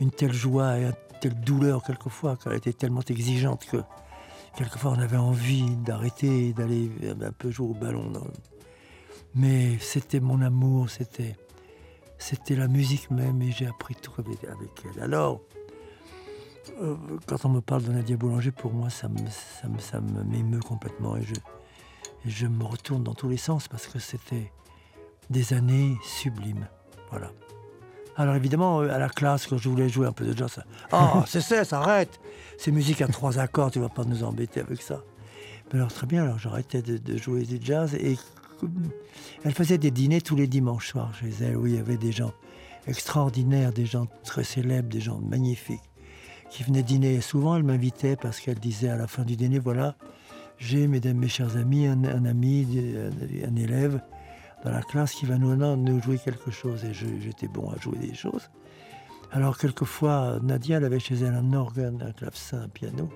une 0.00 0.10
telle 0.10 0.32
joie 0.32 0.78
et 0.78 0.84
un 0.84 0.92
telle 1.20 1.34
douleur 1.40 1.82
quelquefois, 1.82 2.36
qu'elle 2.36 2.54
était 2.54 2.72
tellement 2.72 3.00
exigeante 3.00 3.64
que 3.66 3.78
quelquefois 4.56 4.92
on 4.92 5.00
avait 5.00 5.16
envie 5.16 5.76
d'arrêter, 5.76 6.52
d'aller 6.52 6.90
un 7.20 7.32
peu 7.32 7.50
jouer 7.50 7.68
au 7.68 7.74
ballon. 7.74 8.12
Mais 9.34 9.78
c'était 9.78 10.20
mon 10.20 10.40
amour, 10.40 10.88
c'était, 10.90 11.36
c'était 12.18 12.56
la 12.56 12.68
musique 12.68 13.10
même 13.10 13.42
et 13.42 13.52
j'ai 13.52 13.66
appris 13.66 13.94
tout 13.94 14.12
avec 14.18 14.40
elle. 14.84 15.02
Alors, 15.02 15.42
euh, 16.80 16.96
quand 17.26 17.44
on 17.44 17.50
me 17.50 17.60
parle 17.60 17.84
de 17.84 17.92
Nadia 17.92 18.16
Boulanger, 18.16 18.50
pour 18.50 18.72
moi, 18.72 18.90
ça 18.90 19.08
me, 19.08 19.18
ça 19.28 19.68
me, 19.68 19.78
ça 19.78 20.00
m'émeut 20.00 20.60
complètement 20.60 21.16
et 21.16 21.22
je, 21.22 21.34
je 22.24 22.46
me 22.46 22.64
retourne 22.64 23.02
dans 23.02 23.14
tous 23.14 23.28
les 23.28 23.36
sens 23.36 23.68
parce 23.68 23.86
que 23.86 23.98
c'était 23.98 24.52
des 25.30 25.52
années 25.52 25.96
sublimes. 26.02 26.66
Voilà. 27.10 27.30
Alors 28.16 28.34
évidemment, 28.34 28.80
euh, 28.80 28.88
à 28.88 28.98
la 28.98 29.08
classe, 29.08 29.46
quand 29.46 29.58
je 29.58 29.68
voulais 29.68 29.88
jouer 29.88 30.06
un 30.06 30.12
peu 30.12 30.24
de 30.24 30.36
jazz, 30.36 30.60
ah, 30.92 31.24
c'est 31.28 31.40
ça, 31.40 31.62
arrête 31.78 32.20
C'est 32.58 32.70
musique 32.70 33.02
à 33.02 33.08
trois 33.08 33.38
accords, 33.38 33.70
tu 33.70 33.78
vas 33.78 33.88
pas 33.88 34.04
nous 34.04 34.24
embêter 34.24 34.60
avec 34.60 34.80
ça. 34.80 35.02
Mais 35.72 35.78
alors 35.78 35.92
très 35.92 36.06
bien, 36.06 36.24
alors 36.24 36.38
j'arrêtais 36.38 36.80
de, 36.80 37.16
jouer 37.16 37.44
du 37.44 37.58
jazz 37.60 37.94
et 37.94 38.16
elle 39.44 39.52
faisait 39.52 39.78
des 39.78 39.90
dîners 39.90 40.20
tous 40.20 40.36
les 40.36 40.46
dimanches 40.46 40.88
soirs 40.88 41.12
chez 41.14 41.44
elle, 41.44 41.56
où 41.56 41.66
il 41.66 41.74
y 41.74 41.78
avait 41.78 41.98
des 41.98 42.12
gens 42.12 42.32
extraordinaires, 42.86 43.72
des 43.72 43.84
gens 43.84 44.06
très 44.24 44.44
célèbres, 44.44 44.88
des 44.88 45.00
gens 45.00 45.18
magnifiques 45.18 45.80
qui 46.50 46.62
venaient 46.62 46.84
dîner. 46.84 47.20
souvent, 47.20 47.56
elle 47.56 47.64
m'invitait 47.64 48.16
parce 48.16 48.40
qu'elle 48.40 48.58
disait 48.58 48.88
à 48.88 48.96
la 48.96 49.08
fin 49.08 49.24
du 49.24 49.36
dîner, 49.36 49.58
voilà, 49.58 49.96
j'ai, 50.58 50.86
mesdames, 50.86 51.18
mes 51.18 51.28
chers 51.28 51.56
amis, 51.56 51.86
un, 51.86 52.24
ami, 52.24 52.66
un 53.44 53.56
élève 53.56 54.00
dans 54.66 54.72
la 54.72 54.82
classe 54.82 55.12
qui 55.12 55.26
va 55.26 55.38
nous, 55.38 55.54
nous 55.54 56.02
jouer 56.02 56.18
quelque 56.18 56.50
chose. 56.50 56.84
Et 56.84 56.92
j'étais 56.92 57.46
bon 57.46 57.70
à 57.70 57.78
jouer 57.80 57.98
des 57.98 58.14
choses. 58.14 58.50
Alors 59.30 59.58
quelquefois, 59.58 60.40
Nadia, 60.42 60.78
elle 60.78 60.84
avait 60.84 60.98
chez 60.98 61.14
elle 61.14 61.34
un 61.34 61.52
organe, 61.52 62.02
un 62.02 62.12
clavecin, 62.12 62.62
un 62.62 62.68
piano. 62.68 63.08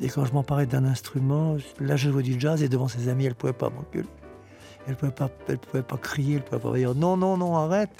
Et 0.00 0.08
quand 0.08 0.24
je 0.24 0.32
m'emparais 0.32 0.66
d'un 0.66 0.86
instrument, 0.86 1.56
là 1.80 1.96
je 1.96 2.10
jouais 2.10 2.22
du 2.22 2.40
jazz 2.40 2.62
et 2.62 2.68
devant 2.68 2.88
ses 2.88 3.08
amis, 3.08 3.24
elle 3.24 3.32
ne 3.32 3.36
pouvait 3.36 3.52
pas 3.52 3.68
m'engueuler. 3.68 4.08
Elle 4.86 4.92
ne 4.92 4.96
pouvait, 4.96 5.12
pas, 5.12 5.30
elle 5.48 5.58
pouvait 5.58 5.82
pas 5.82 5.98
crier, 5.98 6.36
elle 6.36 6.40
ne 6.40 6.46
pouvait 6.46 6.72
pas 6.72 6.76
dire 6.76 6.94
non, 6.94 7.16
non, 7.16 7.36
non, 7.36 7.56
arrête. 7.56 7.90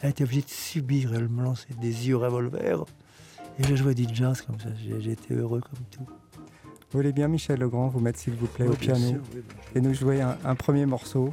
Elle 0.00 0.10
était 0.10 0.24
obligée 0.24 0.42
de 0.42 0.50
subir, 0.50 1.14
elle 1.14 1.28
me 1.28 1.42
lançait 1.42 1.74
des 1.80 2.08
yeux 2.08 2.16
revolver. 2.16 2.84
Et 3.58 3.64
je 3.64 3.74
jouais 3.76 3.94
du 3.94 4.06
jazz 4.12 4.42
comme 4.42 4.60
ça, 4.60 4.68
j'étais 5.00 5.34
heureux 5.34 5.60
comme 5.60 5.84
tout. 5.90 6.06
Vous 6.90 6.98
voulez 7.00 7.12
bien, 7.12 7.28
Michel 7.28 7.60
Legrand, 7.60 7.88
vous 7.88 8.00
mettre 8.00 8.18
s'il 8.18 8.34
vous 8.34 8.46
plaît 8.46 8.68
au 8.68 8.74
piano 8.74 9.16
et 9.74 9.80
nous 9.80 9.94
jouer 9.94 10.20
un 10.20 10.54
premier 10.54 10.86
morceau 10.86 11.32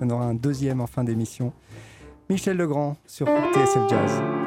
on 0.00 0.10
aura 0.10 0.24
un 0.24 0.34
deuxième 0.34 0.80
en 0.80 0.86
fin 0.86 1.04
d'émission. 1.04 1.52
Michel 2.30 2.56
Legrand 2.56 2.96
sur 3.06 3.26
TSF 3.26 3.88
Jazz. 3.88 4.37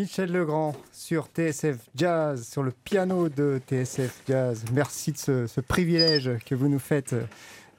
Michel 0.00 0.32
Legrand 0.32 0.74
sur 0.92 1.26
TSF 1.26 1.76
Jazz, 1.94 2.48
sur 2.50 2.62
le 2.62 2.70
piano 2.70 3.28
de 3.28 3.60
TSF 3.68 4.22
Jazz. 4.26 4.64
Merci 4.72 5.12
de 5.12 5.46
ce, 5.46 5.60
privilège 5.60 6.38
que 6.46 6.54
vous 6.54 6.68
nous 6.68 6.78
faites 6.78 7.12
euh, 7.12 7.24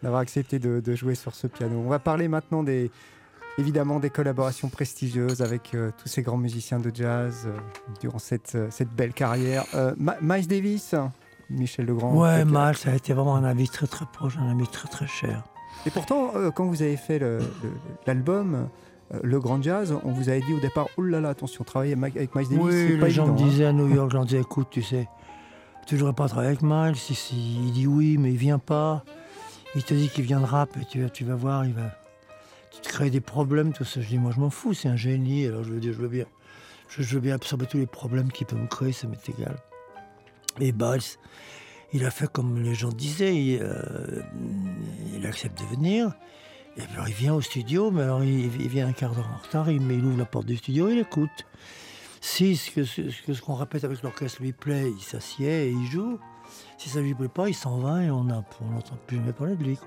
d'avoir 0.04 0.22
accepté 0.22 0.60
de, 0.60 0.94
jouer 0.94 1.16
sur 1.16 1.34
ce 1.34 1.48
piano. 1.48 1.82
On 1.84 1.90
va 1.90 1.98
parler 1.98 2.28
maintenant 2.28 2.62
des, 2.62 2.92
évidemment 3.58 4.00
des 4.00 4.12
collaborations 4.12 4.70
prestigieuses 4.70 5.42
avec 5.42 5.74
euh, 5.74 5.90
tous 5.98 6.10
ces 6.10 6.22
grands 6.22 6.38
musiciens 6.38 6.78
de 6.78 6.92
jazz 6.94 7.48
euh, 7.48 7.58
durant 8.02 8.20
cette, 8.20 8.56
cette 8.70 8.90
belle 8.90 9.14
carrière. 9.14 9.66
Miles 9.98 10.48
Davis, 10.48 10.94
Michel 11.50 11.88
Legrand. 11.88 12.14
Ouais, 12.14 12.46
Miles, 12.46 12.78
ça 12.78 12.92
a 12.92 12.96
été 12.96 13.14
vraiment 13.14 13.36
un 13.36 13.46
ami 13.46 13.68
très 13.68 13.88
très 13.88 14.06
proche, 14.06 14.38
un 14.38 14.52
ami 14.52 14.68
très 14.68 14.90
très 14.90 15.08
cher. 15.08 15.42
Et 15.88 15.90
pourtant, 15.90 16.34
quand 16.54 16.66
vous 16.66 16.84
avez 16.84 16.98
fait 16.98 17.20
l'album, 18.06 18.54
le 18.54 18.68
grand 19.24 19.62
jazz, 19.62 19.94
on 20.04 20.12
vous 20.12 20.30
avait 20.30 20.42
dit 20.42 20.54
au 20.54 20.60
départ, 20.60 20.88
oh 20.98 21.02
là 21.02 21.20
là, 21.20 21.30
attention, 21.30 21.64
travailler 21.64 21.94
avec 21.94 22.36
Miles 22.36 22.48
Davis, 22.50 22.60
oui, 22.60 22.98
les 22.98 23.10
gens 23.12 23.28
me 23.28 23.38
disaient 23.38 23.66
à 23.66 23.74
New 23.74 23.94
York, 23.94 24.12
j'en 24.12 24.26
disais, 24.26 24.42
écoute, 24.42 24.68
tu 24.72 24.82
sais, 24.82 25.08
tu 25.88 25.96
devrais 25.96 26.14
pas 26.14 26.28
travailler 26.28 26.50
avec 26.50 26.62
Miles. 26.62 26.96
il 27.32 27.72
dit 27.74 27.88
oui, 27.88 28.18
mais 28.18 28.32
il 28.32 28.38
vient 28.38 28.60
pas. 28.60 29.04
Il 29.76 29.84
te 29.84 29.94
dit 29.94 30.10
qu'il 30.10 30.26
viendra, 30.26 30.68
et 30.80 30.86
tu, 30.86 31.10
tu 31.12 31.24
vas 31.24 31.36
voir, 31.36 31.66
il 31.66 31.74
va 31.74 31.92
tu 32.72 32.80
te 32.80 32.88
crées 32.88 33.10
des 33.10 33.22
problèmes, 33.22 33.74
tout 33.74 33.84
ça. 33.84 34.02
Je 34.02 34.08
dis, 34.08 34.18
moi, 34.18 34.32
je 34.34 34.40
m'en 34.40 34.50
fous, 34.50 34.74
c'est 34.74 34.88
un 34.88 34.96
génie. 34.96 35.46
Alors, 35.46 35.64
je 35.64 35.72
veux 35.72 35.80
dire, 35.80 35.94
je 35.94 36.00
veux 36.00 36.08
bien, 36.08 36.26
je, 36.88 37.04
veux 37.04 37.20
bien 37.20 37.36
absorber 37.36 37.66
tous 37.66 37.78
les 37.78 37.86
problèmes 37.86 38.32
qu'il 38.32 38.48
peut 38.48 38.56
me 38.56 38.68
créer, 38.68 38.94
ça 38.94 39.08
m'est 39.08 39.30
égal. 39.30 39.58
Et 40.60 40.72
Miles, 40.72 41.02
il 41.94 42.06
a 42.06 42.12
fait 42.12 42.32
comme 42.32 42.62
les 42.62 42.74
gens 42.74 42.90
disaient, 42.90 43.36
il, 43.36 43.60
euh, 43.62 44.22
il 45.14 45.26
accepte 45.26 45.60
de 45.60 45.66
venir. 45.76 46.14
Et 46.78 46.82
alors 46.94 47.08
il 47.08 47.14
vient 47.14 47.34
au 47.34 47.42
studio, 47.42 47.92
mais 47.92 48.04
alors 48.04 48.24
il, 48.24 48.48
vient 48.48 48.88
un 48.88 48.94
quart 48.94 49.14
d'heure 49.14 49.30
en 49.30 49.44
retard, 49.44 49.70
il, 49.70 49.82
ouvre 49.82 50.18
la 50.18 50.26
porte 50.26 50.46
du 50.46 50.58
studio, 50.58 50.90
il 50.90 51.00
écoute. 51.00 51.46
Si 52.22 52.56
ce 52.56 53.42
qu'on 53.42 53.56
répète 53.56 53.84
avec 53.84 54.02
l'orchestre 54.04 54.42
lui 54.42 54.54
plaît, 54.54 54.90
il 54.90 55.02
s'assied 55.02 55.68
et 55.68 55.72
il 55.72 55.88
joue. 55.88 56.20
Si 56.78 56.90
ça 56.90 57.02
lui 57.02 57.14
plaît 57.14 57.28
pas, 57.28 57.50
il 57.50 57.56
s'en 57.56 57.80
va 57.80 58.04
et 58.04 58.12
on 58.12 58.24
n'entend 58.24 58.98
plus 59.08 59.18
jamais 59.18 59.34
parler 59.34 59.56
de 59.56 59.64
lui. 59.64 59.78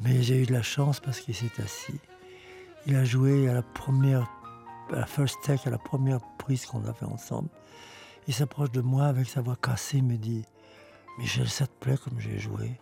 Mais 0.00 0.22
j'ai 0.22 0.42
eu 0.42 0.46
de 0.46 0.52
la 0.52 0.62
chance 0.62 1.00
parce 1.00 1.20
qu'il 1.20 1.34
s'est 1.34 1.50
assis. 1.62 2.00
Il 2.86 2.96
a 2.96 3.04
joué 3.04 3.48
à 3.48 3.54
la 3.54 3.62
première, 3.62 4.28
à 4.92 5.00
la 5.00 5.06
first 5.06 5.38
take, 5.42 5.66
à 5.66 5.70
la 5.70 5.78
première 5.78 6.20
prise 6.38 6.66
qu'on 6.66 6.84
a 6.84 6.92
fait 6.92 7.06
ensemble. 7.06 7.48
Il 8.26 8.34
s'approche 8.34 8.70
de 8.70 8.80
moi 8.80 9.04
avec 9.06 9.28
sa 9.28 9.40
voix 9.40 9.56
cassée, 9.56 10.02
me 10.02 10.16
dit 10.16 10.44
Michel, 11.18 11.48
ça 11.48 11.66
te 11.66 11.72
plaît 11.80 11.96
comme 11.96 12.20
j'ai 12.20 12.38
joué 12.38 12.78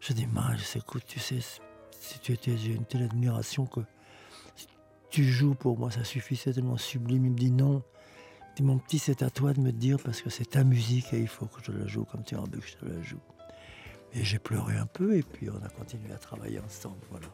Je 0.00 0.12
dis 0.12 0.26
Mal, 0.26 0.58
écoute, 0.74 1.04
tu 1.06 1.20
sais, 1.20 1.40
j'ai 2.22 2.72
une 2.72 2.84
telle 2.84 3.02
admiration 3.02 3.66
que 3.66 3.80
tu 5.10 5.24
joues 5.24 5.54
pour 5.54 5.78
moi, 5.78 5.90
ça 5.90 6.04
suffit, 6.04 6.36
c'est 6.36 6.52
tellement 6.52 6.76
sublime. 6.76 7.24
Il 7.26 7.30
me 7.32 7.38
dit 7.38 7.50
non. 7.50 7.82
Il 8.50 8.56
dit, 8.56 8.62
mon 8.62 8.78
petit, 8.78 8.98
c'est 8.98 9.22
à 9.22 9.30
toi 9.30 9.52
de 9.52 9.60
me 9.60 9.70
dire 9.70 9.98
parce 10.02 10.20
que 10.20 10.30
c'est 10.30 10.50
ta 10.50 10.64
musique 10.64 11.12
et 11.12 11.20
il 11.20 11.28
faut 11.28 11.46
que 11.46 11.62
je 11.62 11.72
la 11.72 11.86
joue 11.86 12.04
comme 12.04 12.22
tu 12.24 12.34
as 12.34 12.40
envie 12.40 12.58
que 12.58 12.66
je 12.66 12.76
te 12.76 12.84
la 12.84 13.02
joue. 13.02 13.20
Et 14.14 14.24
j'ai 14.24 14.38
pleuré 14.38 14.76
un 14.76 14.86
peu 14.86 15.16
et 15.16 15.22
puis 15.22 15.48
on 15.50 15.64
a 15.64 15.68
continué 15.68 16.12
à 16.12 16.18
travailler 16.18 16.58
ensemble. 16.60 16.96
Voilà. 17.10 17.26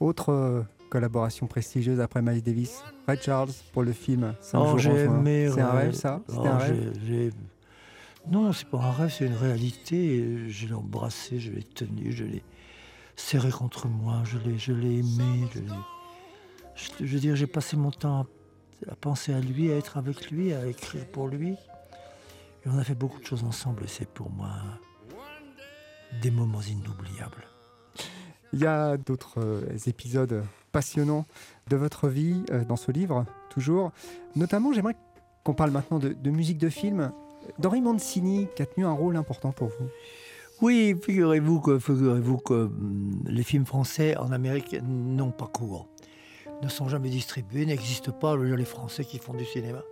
Autre 0.00 0.30
euh, 0.30 0.62
collaboration 0.88 1.46
prestigieuse 1.46 2.00
après 2.00 2.22
Miles 2.22 2.42
Davis, 2.42 2.82
Ray 3.06 3.18
Charles 3.20 3.52
pour 3.72 3.82
le 3.82 3.92
film. 3.92 4.34
Oh, 4.54 4.76
j'ai 4.76 4.90
aimé. 4.90 5.50
C'est 5.54 5.60
un 5.60 5.70
rêve 5.70 5.92
ça? 5.92 6.20
Oh, 6.28 6.46
un 6.46 6.58
rêve? 6.58 7.32
Non, 8.28 8.52
c'est 8.52 8.68
pas 8.68 8.78
un 8.78 8.92
rêve, 8.92 9.14
c'est 9.16 9.26
une 9.26 9.34
réalité. 9.34 10.48
Je 10.48 10.66
l'ai 10.66 10.74
embrassé, 10.74 11.38
je 11.38 11.52
l'ai 11.52 11.62
tenu, 11.62 12.12
je 12.12 12.24
l'ai 12.24 12.42
serré 13.20 13.50
contre 13.50 13.86
moi, 13.86 14.22
je 14.24 14.38
l'ai, 14.38 14.58
je 14.58 14.72
l'ai 14.72 14.98
aimé, 14.98 15.48
je, 16.74 17.04
veux 17.04 17.20
dire, 17.20 17.36
j'ai 17.36 17.46
passé 17.46 17.76
mon 17.76 17.90
temps 17.90 18.26
à, 18.88 18.94
penser 18.96 19.32
à 19.32 19.40
lui, 19.40 19.70
à 19.70 19.76
être 19.76 19.96
avec 19.98 20.30
lui, 20.30 20.52
à 20.52 20.66
écrire 20.66 21.06
pour 21.06 21.28
lui. 21.28 21.50
Et 21.50 22.68
on 22.68 22.78
a 22.78 22.84
fait 22.84 22.94
beaucoup 22.94 23.20
de 23.20 23.26
choses 23.26 23.44
ensemble 23.44 23.84
c'est 23.88 24.08
pour 24.08 24.30
moi 24.30 24.50
des 26.22 26.30
moments 26.30 26.62
inoubliables. 26.62 27.46
Il 28.52 28.60
y 28.60 28.66
a 28.66 28.96
d'autres 28.96 29.38
euh, 29.40 29.76
épisodes 29.86 30.42
passionnants 30.72 31.24
de 31.68 31.76
votre 31.76 32.08
vie 32.08 32.42
euh, 32.50 32.64
dans 32.64 32.76
ce 32.76 32.90
livre, 32.90 33.24
toujours. 33.48 33.92
Notamment, 34.34 34.72
j'aimerais 34.72 34.96
qu'on 35.44 35.54
parle 35.54 35.70
maintenant 35.70 36.00
de, 36.00 36.30
musique 36.30 36.58
de 36.58 36.68
film. 36.68 37.12
D'Henri 37.58 37.80
Mancini, 37.80 38.48
qui 38.56 38.62
a 38.62 38.66
tenu 38.66 38.84
un 38.84 38.92
rôle 38.92 39.16
important 39.16 39.52
pour 39.52 39.68
vous. 39.68 39.88
Oui, 40.62 40.94
figurez-vous 41.02 41.60
que, 41.60 41.78
figurez-vous 41.78 42.36
que 42.38 42.54
hum, 42.54 43.22
les 43.26 43.42
films 43.42 43.64
français 43.64 44.16
en 44.18 44.30
Amérique 44.30 44.76
n'ont 44.82 45.30
pas 45.30 45.46
cours, 45.46 45.88
ne 46.62 46.68
sont 46.68 46.88
jamais 46.88 47.08
distribués, 47.08 47.64
n'existent 47.64 48.12
pas. 48.12 48.36
Les 48.36 48.64
Français 48.66 49.04
qui 49.04 49.18
font 49.18 49.32
du 49.32 49.46
cinéma, 49.46 49.82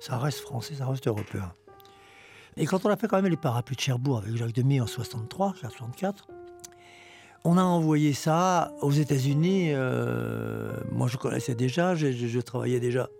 ça 0.00 0.16
reste 0.16 0.40
français, 0.40 0.74
ça 0.76 0.86
reste 0.86 1.06
européen. 1.06 1.52
Et 2.56 2.66
quand 2.66 2.86
on 2.86 2.88
a 2.88 2.96
fait 2.96 3.06
quand 3.06 3.20
même 3.20 3.30
les 3.30 3.36
parapluies 3.36 3.76
de 3.76 3.80
Cherbourg 3.80 4.18
avec 4.18 4.36
Jacques 4.36 4.54
Demy 4.54 4.80
en 4.80 4.86
63, 4.86 5.54
64, 5.60 6.28
on 7.44 7.58
a 7.58 7.62
envoyé 7.62 8.14
ça 8.14 8.72
aux 8.80 8.92
États-Unis. 8.92 9.72
Euh, 9.72 10.72
moi, 10.90 11.08
je 11.08 11.18
connaissais 11.18 11.54
déjà, 11.54 11.94
je, 11.94 12.40
travaillais 12.40 12.80
déjà 12.80 13.10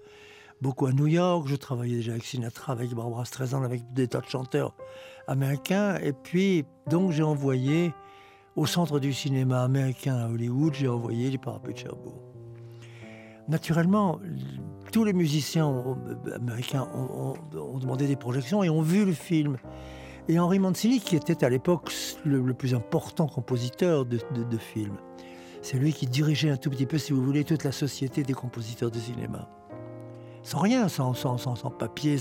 beaucoup 0.65 0.87
à 0.87 0.93
New 0.93 1.07
York, 1.07 1.47
je 1.47 1.57
travaillais 1.57 1.97
déjà 1.97 2.13
avec 2.13 2.25
Sinatra, 2.25 2.73
avec 2.73 2.95
Barbara 2.95 3.27
Streisand, 3.27 3.63
avec 3.63 3.93
des 3.93 4.09
tas 4.09 4.23
de 4.23 4.27
chanteurs 4.27 4.75
américain. 5.29 5.99
Et 6.03 6.15
puis, 6.15 6.65
donc, 6.89 7.13
j'ai 7.13 7.23
envoyé 7.23 7.93
au 8.57 8.65
centre 8.65 8.99
du 8.99 9.13
cinéma 9.13 9.63
américain 9.63 10.17
à 10.17 10.29
Hollywood, 10.31 10.73
j'ai 10.73 10.89
envoyé 10.89 11.31
les 11.31 11.37
parapluies 11.37 11.75
de 11.75 11.81
Cherbourg. 11.81 12.19
Naturellement, 13.47 14.19
tous 14.91 15.05
les 15.05 15.13
musiciens 15.13 15.71
américains 16.35 16.89
ont, 16.95 17.35
demandé 17.79 18.07
des 18.07 18.17
projections 18.17 18.65
et 18.65 18.71
ont 18.71 18.81
vu 18.81 19.05
le 19.05 19.13
film. 19.13 19.59
Et 20.29 20.39
Henri 20.39 20.59
Mancini, 20.61 20.99
qui 20.99 21.15
était 21.15 21.45
à 21.45 21.51
l'époque 21.51 21.93
le, 22.25 22.55
plus 22.55 22.75
important 22.75 23.27
compositeur 23.27 24.07
de, 24.07 24.19
de, 24.33 24.57
films, 24.57 24.97
c'est 25.61 25.77
lui 25.77 25.93
qui 25.93 26.07
dirigeait 26.07 26.49
un 26.49 26.57
tout 26.57 26.71
petit 26.71 26.87
peu, 26.87 26.97
si 26.97 27.13
vous 27.13 27.23
voulez, 27.23 27.45
toute 27.45 27.65
la 27.65 27.73
société 27.73 28.23
des 28.23 28.33
compositeurs 28.33 28.91
de 28.91 28.99
cinéma. 28.99 29.47
Sans 30.45 30.59
rien, 30.59 30.89
sans, 30.89 31.15
papier, 31.79 32.19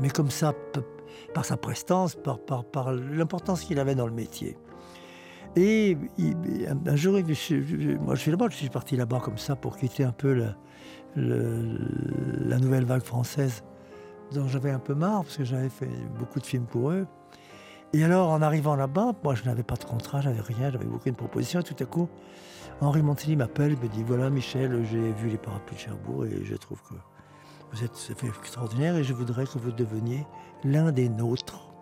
mais 0.00 0.10
comme 0.10 0.30
ça, 0.30 0.52
par 1.32 1.46
sa 1.46 1.56
prestance, 1.56 2.14
par, 2.14 2.92
l'importance 2.92 3.62
qu'il 3.62 3.78
avait 3.78 3.94
dans 3.94 4.06
le 4.06 4.12
métier. 4.12 4.58
Et 5.56 5.96
un 6.86 6.96
jour, 6.96 7.14
moi 7.14 8.14
je 8.14 8.20
suis 8.20 8.30
là-bas, 8.30 8.48
je 8.50 8.56
suis 8.56 8.68
parti 8.68 8.96
là-bas 8.96 9.20
comme 9.20 9.38
ça 9.38 9.56
pour 9.56 9.78
quitter 9.78 10.04
un 10.04 10.12
peu 10.12 10.44
la 11.16 12.58
nouvelle 12.58 12.84
vague 12.84 13.02
française 13.02 13.64
dont 14.32 14.46
j'avais 14.48 14.70
un 14.70 14.78
peu 14.78 14.94
marre 14.94 15.22
parce 15.22 15.38
que 15.38 15.44
j'avais 15.44 15.68
fait 15.68 15.88
beaucoup 16.18 16.38
de 16.38 16.46
films 16.46 16.66
pour 16.66 16.90
eux. 16.90 17.06
Et 17.94 18.04
alors, 18.04 18.30
en 18.30 18.40
arrivant 18.40 18.76
là-bas, 18.76 19.12
moi 19.24 19.34
je 19.34 19.44
n'avais 19.44 19.62
pas 19.62 19.76
de 19.76 19.84
contrat, 19.84 20.20
j'avais 20.20 20.40
rien, 20.40 20.70
j'avais 20.70 20.86
aucune 20.86 21.14
proposition. 21.14 21.60
Et 21.60 21.62
tout 21.62 21.76
à 21.80 21.86
coup, 21.86 22.08
Henri 22.80 23.02
Montigny 23.02 23.36
m'appelle, 23.36 23.76
me 23.76 23.88
dit 23.88 24.02
Voilà, 24.02 24.30
Michel, 24.30 24.84
j'ai 24.90 25.12
vu 25.12 25.28
les 25.28 25.38
parapluies 25.38 25.76
de 25.76 25.80
Cherbourg 25.80 26.24
et 26.26 26.44
je 26.44 26.54
trouve 26.56 26.80
que 26.82 26.94
vous 27.72 27.84
êtes 27.84 28.12
extraordinaire 28.22 28.96
et 28.96 29.04
je 29.04 29.14
voudrais 29.14 29.46
que 29.46 29.58
vous 29.58 29.72
deveniez 29.72 30.26
l'un 30.62 30.92
des 30.92 31.08
nôtres. 31.08 31.72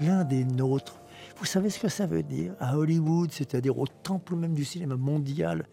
L'un 0.00 0.24
des 0.24 0.44
nôtres. 0.44 1.00
Vous 1.38 1.44
savez 1.44 1.68
ce 1.70 1.78
que 1.78 1.88
ça 1.88 2.06
veut 2.06 2.22
dire 2.22 2.52
À 2.60 2.78
Hollywood, 2.78 3.32
c'est-à-dire 3.32 3.78
au 3.78 3.86
temple 3.86 4.36
même 4.36 4.54
du 4.54 4.64
cinéma 4.64 4.96
mondial. 4.96 5.66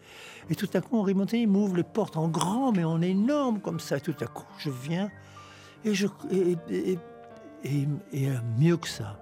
Et 0.50 0.54
tout 0.54 0.68
à 0.74 0.80
coup, 0.80 0.98
Henri 0.98 1.14
Montigny 1.14 1.46
m'ouvre 1.46 1.76
les 1.76 1.84
portes 1.84 2.16
en 2.16 2.28
grand, 2.28 2.72
mais 2.72 2.84
en 2.84 3.00
énorme 3.00 3.60
comme 3.60 3.80
ça. 3.80 3.98
Et 3.98 4.00
tout 4.00 4.16
à 4.20 4.26
coup, 4.26 4.46
je 4.58 4.70
viens 4.70 5.10
et 5.84 5.94
je. 5.94 6.06
Et, 6.30 6.98
et, 7.64 8.28
mieux 8.58 8.76
que 8.76 8.88
ça. 8.88 9.18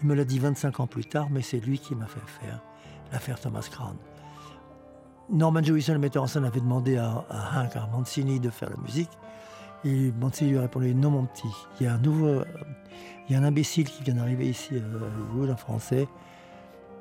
Il 0.00 0.08
me 0.08 0.14
l'a 0.14 0.24
dit 0.24 0.38
25 0.38 0.80
ans 0.80 0.86
plus 0.86 1.04
tard, 1.04 1.28
mais 1.30 1.42
c'est 1.42 1.60
lui 1.60 1.78
qui 1.78 1.94
m'a 1.94 2.06
fait 2.06 2.20
faire 2.26 2.60
l'affaire 3.12 3.38
Thomas 3.40 3.66
Crown. 3.70 3.96
Norman 5.30 5.62
Jewison, 5.62 5.92
le 5.92 5.98
metteur 5.98 6.22
en 6.22 6.26
scène, 6.26 6.44
avait 6.44 6.60
demandé 6.60 6.96
à, 6.96 7.24
à 7.28 7.62
Hank 7.62 7.74
Mancini 7.92 8.40
de 8.40 8.50
faire 8.50 8.70
la 8.70 8.76
musique. 8.76 9.10
Et 9.84 10.12
Monty 10.12 10.46
lui 10.46 10.58
a 10.58 10.62
répondu 10.62 10.94
Non, 10.94 11.10
mon 11.10 11.26
petit, 11.26 11.48
il 11.80 11.84
y 11.84 11.86
a 11.86 11.94
un 11.94 11.98
nouveau. 11.98 12.42
Il 13.28 13.32
y 13.32 13.36
a 13.36 13.38
un 13.38 13.44
imbécile 13.44 13.88
qui 13.88 14.02
vient 14.02 14.14
d'arriver 14.14 14.48
ici 14.48 14.74
à 14.74 14.78
Hollywood, 14.78 15.50
en 15.50 15.56
français. 15.56 16.08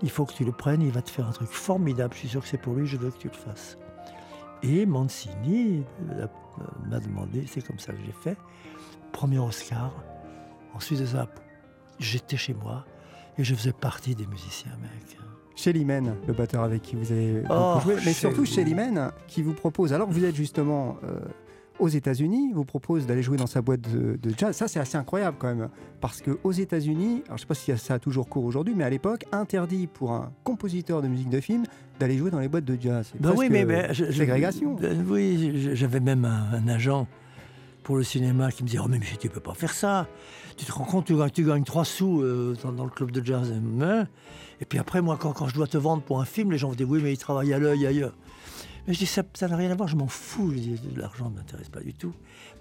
Il 0.02 0.10
faut 0.10 0.26
que 0.26 0.34
tu 0.34 0.46
le 0.46 0.52
prennes, 0.52 0.82
il 0.82 0.91
va 0.91 1.02
te 1.02 1.10
faire 1.10 1.28
un 1.28 1.32
truc 1.32 1.50
formidable. 1.50 2.13
Je 2.13 2.20
suis 2.20 2.30
sûr 2.30 2.41
que 2.41 2.48
c'est 2.48 2.58
pour 2.58 2.74
lui, 2.74 2.88
je 2.88 2.98
veux 2.98 3.12
que 3.12 3.17
tu 3.17 3.28
le 3.28 3.34
fasses. 3.34 3.78
Et 4.63 4.86
Mancini 4.86 5.84
euh, 6.12 6.28
m'a 6.89 7.00
demandé, 7.00 7.46
c'est 7.48 7.65
comme 7.65 7.80
ça 7.80 7.94
que 7.94 8.00
j'ai 8.06 8.12
fait. 8.12 8.38
Premier 9.12 9.39
Oscar. 9.39 9.91
Ensuite 10.74 11.02
de 11.02 11.06
ça, 11.06 11.28
j'étais 12.00 12.38
chez 12.38 12.54
moi 12.54 12.86
et 13.38 13.44
je 13.44 13.54
faisais 13.54 13.74
partie 13.74 14.15
des 14.15 14.26
musiciens 14.26 14.72
américains. 14.74 15.17
Shelly 15.56 15.86
Men, 15.86 16.15
le 16.28 16.34
batteur 16.34 16.63
avec 16.63 16.82
qui 16.82 16.96
vous 16.96 17.12
avez 17.12 17.44
oh, 17.50 17.80
joué, 17.84 17.96
mais 18.06 18.13
surtout 18.13 18.46
Shelly 18.46 18.74
Men 18.74 19.12
qui 19.28 19.44
vous 19.44 19.54
propose, 19.54 19.94
alors 19.94 20.08
que 20.08 20.13
vous 20.13 20.26
êtes 20.26 20.36
justement 20.36 20.98
euh, 21.04 21.20
aux 21.79 21.88
États-Unis, 21.88 22.51
vous 22.53 22.65
propose 22.65 23.05
d'aller 23.05 23.23
jouer 23.23 23.38
dans 23.38 23.47
sa 23.47 23.62
boîte 23.62 23.81
de, 23.81 24.17
jazz. 24.38 24.55
Ça, 24.55 24.67
c'est 24.67 24.79
assez 24.79 24.97
incroyable 24.97 25.38
quand 25.39 25.53
même. 25.53 25.69
Parce 25.99 26.21
qu'aux 26.21 26.51
États-Unis, 26.51 27.23
je 27.27 27.34
ne 27.34 27.38
sais 27.38 27.45
pas 27.45 27.55
si 27.55 27.75
ça 27.77 27.95
a 27.95 27.99
toujours 27.99 28.29
cours 28.29 28.45
aujourd'hui, 28.45 28.73
mais 28.75 28.84
à 28.84 28.89
l'époque, 28.89 29.25
interdit 29.31 29.88
pour 29.88 30.12
un 30.12 30.31
compositeur 30.43 31.01
de 31.01 31.07
musique 31.07 31.29
de 31.29 31.39
film 31.39 31.63
d'aller 31.99 32.17
jouer 32.17 32.31
dans 32.31 32.39
les 32.39 32.47
boîtes 32.47 32.65
de 32.65 32.77
jazz. 32.79 33.12
Ben 33.19 33.34
oui, 33.36 33.49
mais, 33.49 33.93
ségrégation. 33.93 34.75
Ben 34.75 35.05
oui, 35.07 35.73
j'avais 35.73 35.99
même 35.99 36.25
un, 36.25 36.67
agent 36.67 37.07
pour 37.84 37.97
le 37.97 38.03
cinéma 38.03 38.51
qui 38.51 38.63
me 38.63 38.67
disaient 38.67 38.81
Oh, 38.84 38.88
mais 38.88 38.99
Michel, 38.99 39.17
tu 39.17 39.29
peux 39.29 39.39
pas 39.39 39.53
faire 39.53 39.73
ça. 39.73 40.07
Tu 40.57 40.65
te 40.65 40.71
rends 40.71 40.86
compte, 40.86 41.05
tu 41.05 41.15
gagnes, 41.15 41.31
tu 41.31 41.43
gagnes 41.43 41.63
3 41.63 41.86
sous 41.86 42.21
euh, 42.21 42.55
dans, 42.63 42.71
dans 42.71 42.84
le 42.84 42.91
club 42.91 43.12
de 43.12 43.25
jazz. 43.25 43.51
hein. 43.81 44.07
Et 44.60 44.65
puis 44.65 44.77
après, 44.77 45.01
moi, 45.01 45.17
quand, 45.19 45.34
quand 45.34 45.47
je 45.47 45.55
dois 45.55 45.67
te 45.67 45.77
vendre 45.77 46.03
pour 46.03 46.21
un 46.21 46.25
film, 46.25 46.51
les 46.51 46.60
gens 46.60 46.69
vont 46.69 46.75
dire 46.75 46.88
Oui, 46.88 46.99
mais 47.03 47.13
il 47.13 47.17
travaille 47.17 47.53
à 47.53 47.60
l'œil 47.60 47.86
ailleurs. 47.88 48.13
Mais 48.88 48.94
je 48.94 49.00
dis 49.00 49.06
Ça 49.06 49.24
n'a 49.48 49.56
rien 49.56 49.72
à 49.72 49.76
voir, 49.76 49.88
je 49.88 49.96
m'en 49.96 50.08
fous. 50.08 50.54
L'argent 50.96 51.30
ne 51.30 51.36
m'intéresse 51.36 51.70
pas 51.70 51.82
du 51.82 51.94
tout, 51.94 52.13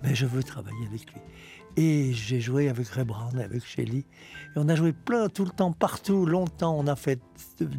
mais 0.02 0.14
je 0.14 0.26
veux 0.26 0.42
travailler 0.42 0.86
avec 0.86 1.12
lui. 1.12 1.20
Et 1.76 2.12
j'ai 2.12 2.40
joué 2.40 2.68
avec 2.68 2.88
Ray 2.88 3.04
Brown, 3.04 3.38
avec 3.38 3.64
Shelley. 3.64 3.98
Et 3.98 4.04
on 4.56 4.68
a 4.68 4.74
joué 4.74 4.92
plein, 4.92 5.28
tout 5.28 5.44
le 5.44 5.50
temps, 5.50 5.72
partout, 5.72 6.26
longtemps. 6.26 6.76
On 6.76 6.86
a 6.86 6.96
fait 6.96 7.20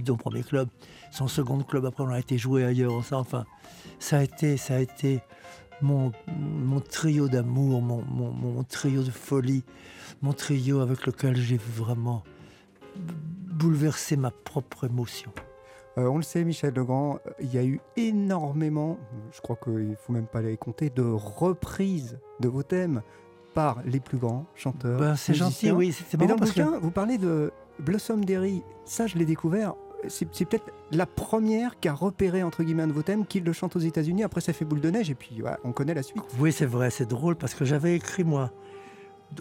son 0.08 0.16
premier 0.16 0.44
club, 0.44 0.70
son 1.12 1.28
second 1.28 1.62
club. 1.64 1.86
Après, 1.86 2.04
on 2.04 2.10
a 2.10 2.20
été 2.20 2.38
joué 2.38 2.64
ailleurs. 2.64 2.94
Enfin, 3.12 3.46
ça 4.00 4.20
a 4.20 4.24
été, 4.24 4.58
ça 4.58 4.76
a 4.76 4.80
été 4.80 5.20
mon, 5.82 6.12
trio 6.90 7.28
d'amour, 7.28 7.82
mon 7.82 8.64
trio 8.64 9.04
de 9.04 9.12
folie, 9.12 9.64
mon 10.22 10.34
trio 10.34 10.80
avec 10.80 11.06
lequel 11.06 11.36
j'ai 11.36 11.58
vraiment 11.58 12.24
bouleversé 12.96 14.16
ma 14.16 14.32
propre 14.32 14.86
émotion. 14.86 15.32
Euh, 15.98 16.08
on 16.08 16.18
le 16.18 16.24
sait, 16.24 16.44
Michel 16.46 16.74
Legrand, 16.74 17.20
euh, 17.28 17.32
il 17.42 17.54
y 17.54 17.58
a 17.58 17.64
eu 17.66 17.82
énormément, 17.98 18.98
je 19.32 19.42
crois 19.42 19.58
qu'il 19.62 19.90
ne 19.90 19.96
faut 19.96 20.14
même 20.14 20.28
pas 20.28 20.42
les 20.42 20.56
compter, 20.58 20.90
de 20.90 21.02
reprises 21.02 22.18
de 22.40 22.48
vos 22.48 22.64
thèmes 22.64 23.02
par 23.54 23.80
les 23.86 24.00
plus 24.00 24.18
grands 24.18 24.46
chanteurs. 24.56 24.98
Ben, 25.00 25.16
c'est 25.18 25.34
gentil, 25.34 25.72
oui. 25.72 25.92
C'est 25.92 26.18
Mais 26.20 26.28
dans 26.28 26.36
le 26.36 26.40
que 26.40 26.46
bouquin, 26.46 26.80
vous 26.80 26.92
parlez 26.92 27.18
de 27.18 27.52
Blossom 27.80 28.24
Derry. 28.24 28.64
Ça, 28.86 29.08
je 29.08 29.18
l'ai 29.18 29.26
découvert. 29.26 29.74
C'est 30.08 30.28
c'est 30.34 30.46
peut-être 30.46 30.66
la 30.92 31.06
première 31.06 31.80
qui 31.80 31.88
a 31.90 31.94
repéré, 31.94 32.42
entre 32.42 32.64
guillemets, 32.64 32.84
un 32.84 32.88
de 32.88 32.94
vos 32.94 33.04
thèmes, 33.04 33.26
qu'il 33.26 33.44
le 33.44 33.52
chante 33.54 33.76
aux 33.76 33.80
États-Unis. 33.80 34.24
Après, 34.24 34.40
ça 34.42 34.54
fait 34.54 34.66
boule 34.66 34.80
de 34.82 34.90
neige, 34.90 35.10
et 35.12 35.16
puis 35.16 35.44
on 35.66 35.74
connaît 35.74 35.94
la 35.94 36.02
suite. 36.04 36.24
Oui, 36.40 36.52
c'est 36.54 36.66
vrai, 36.66 36.90
c'est 36.90 37.06
drôle 37.08 37.36
parce 37.36 37.54
que 37.54 37.66
j'avais 37.66 37.96
écrit, 37.98 38.24
moi, 38.24 38.52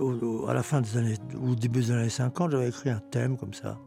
au- 0.00 0.12
au- 0.12 0.48
à 0.48 0.54
la 0.54 0.62
fin 0.64 0.80
des 0.80 0.96
années, 0.98 1.14
ou 1.40 1.52
au 1.52 1.54
début 1.54 1.80
des 1.80 1.92
années 1.92 2.08
50, 2.10 2.50
j'avais 2.50 2.68
écrit 2.68 2.90
un 2.90 3.00
thème 3.10 3.36
comme 3.38 3.54
ça. 3.54 3.78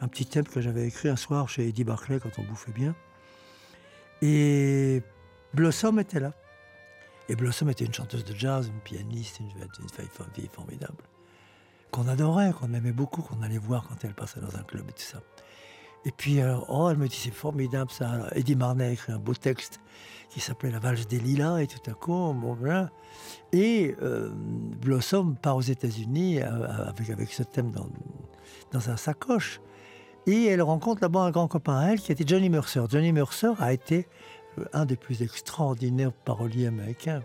Un 0.00 0.08
petit 0.08 0.26
thème 0.26 0.44
que 0.44 0.60
j'avais 0.60 0.86
écrit 0.86 1.08
un 1.08 1.16
soir 1.16 1.48
chez 1.48 1.68
Eddie 1.68 1.84
Barclay 1.84 2.20
quand 2.20 2.38
on 2.38 2.42
bouffait 2.42 2.72
bien. 2.72 2.94
Et 4.22 5.02
Blossom 5.52 5.98
était 5.98 6.20
là. 6.20 6.32
Et 7.28 7.36
Blossom 7.36 7.70
était 7.70 7.84
une 7.84 7.94
chanteuse 7.94 8.24
de 8.24 8.34
jazz, 8.34 8.68
une 8.68 8.80
pianiste, 8.80 9.40
une, 9.40 9.46
une 9.46 9.88
fille, 9.88 10.48
formidable. 10.52 11.04
Qu'on 11.90 12.08
adorait, 12.08 12.52
qu'on 12.52 12.72
aimait 12.74 12.92
beaucoup, 12.92 13.22
qu'on 13.22 13.42
allait 13.42 13.58
voir 13.58 13.86
quand 13.88 14.04
elle 14.04 14.14
passait 14.14 14.40
dans 14.40 14.56
un 14.56 14.62
club 14.62 14.88
et 14.88 14.92
tout 14.92 15.02
ça. 15.02 15.22
Et 16.04 16.10
puis, 16.10 16.40
alors, 16.40 16.66
oh, 16.68 16.90
elle 16.90 16.98
me 16.98 17.08
dit, 17.08 17.16
c'est 17.16 17.30
formidable 17.30 17.90
ça. 17.90 18.28
Eddie 18.32 18.56
Marnet 18.56 18.84
a 18.84 18.90
écrit 18.90 19.12
un 19.12 19.18
beau 19.18 19.34
texte 19.34 19.80
qui 20.28 20.40
s'appelait 20.40 20.70
La 20.70 20.78
valse 20.78 21.06
des 21.06 21.18
lilas, 21.18 21.60
et 21.60 21.66
tout 21.66 21.90
à 21.90 21.94
coup, 21.94 22.34
bon, 22.34 22.54
voilà. 22.54 22.90
Et 23.52 23.94
euh, 24.02 24.30
Blossom 24.32 25.36
part 25.36 25.56
aux 25.56 25.62
États-Unis 25.62 26.42
euh, 26.42 26.88
avec, 26.88 27.08
avec 27.08 27.32
ce 27.32 27.42
thème 27.42 27.70
dans, 27.70 27.88
dans 28.72 28.80
sa 28.80 28.96
sacoche. 28.96 29.60
Et 30.26 30.46
elle 30.46 30.62
rencontre 30.62 31.02
là-bas 31.02 31.20
un 31.20 31.30
grand 31.30 31.48
copain 31.48 31.78
à 31.78 31.92
elle 31.92 32.00
qui 32.00 32.12
était 32.12 32.24
Johnny 32.26 32.48
Mercer. 32.48 32.82
Johnny 32.88 33.12
Mercer 33.12 33.52
a 33.58 33.72
été 33.72 34.06
euh, 34.58 34.64
un 34.72 34.86
des 34.86 34.96
plus 34.96 35.22
extraordinaires 35.22 36.12
paroliers 36.12 36.66
américains. 36.66 37.22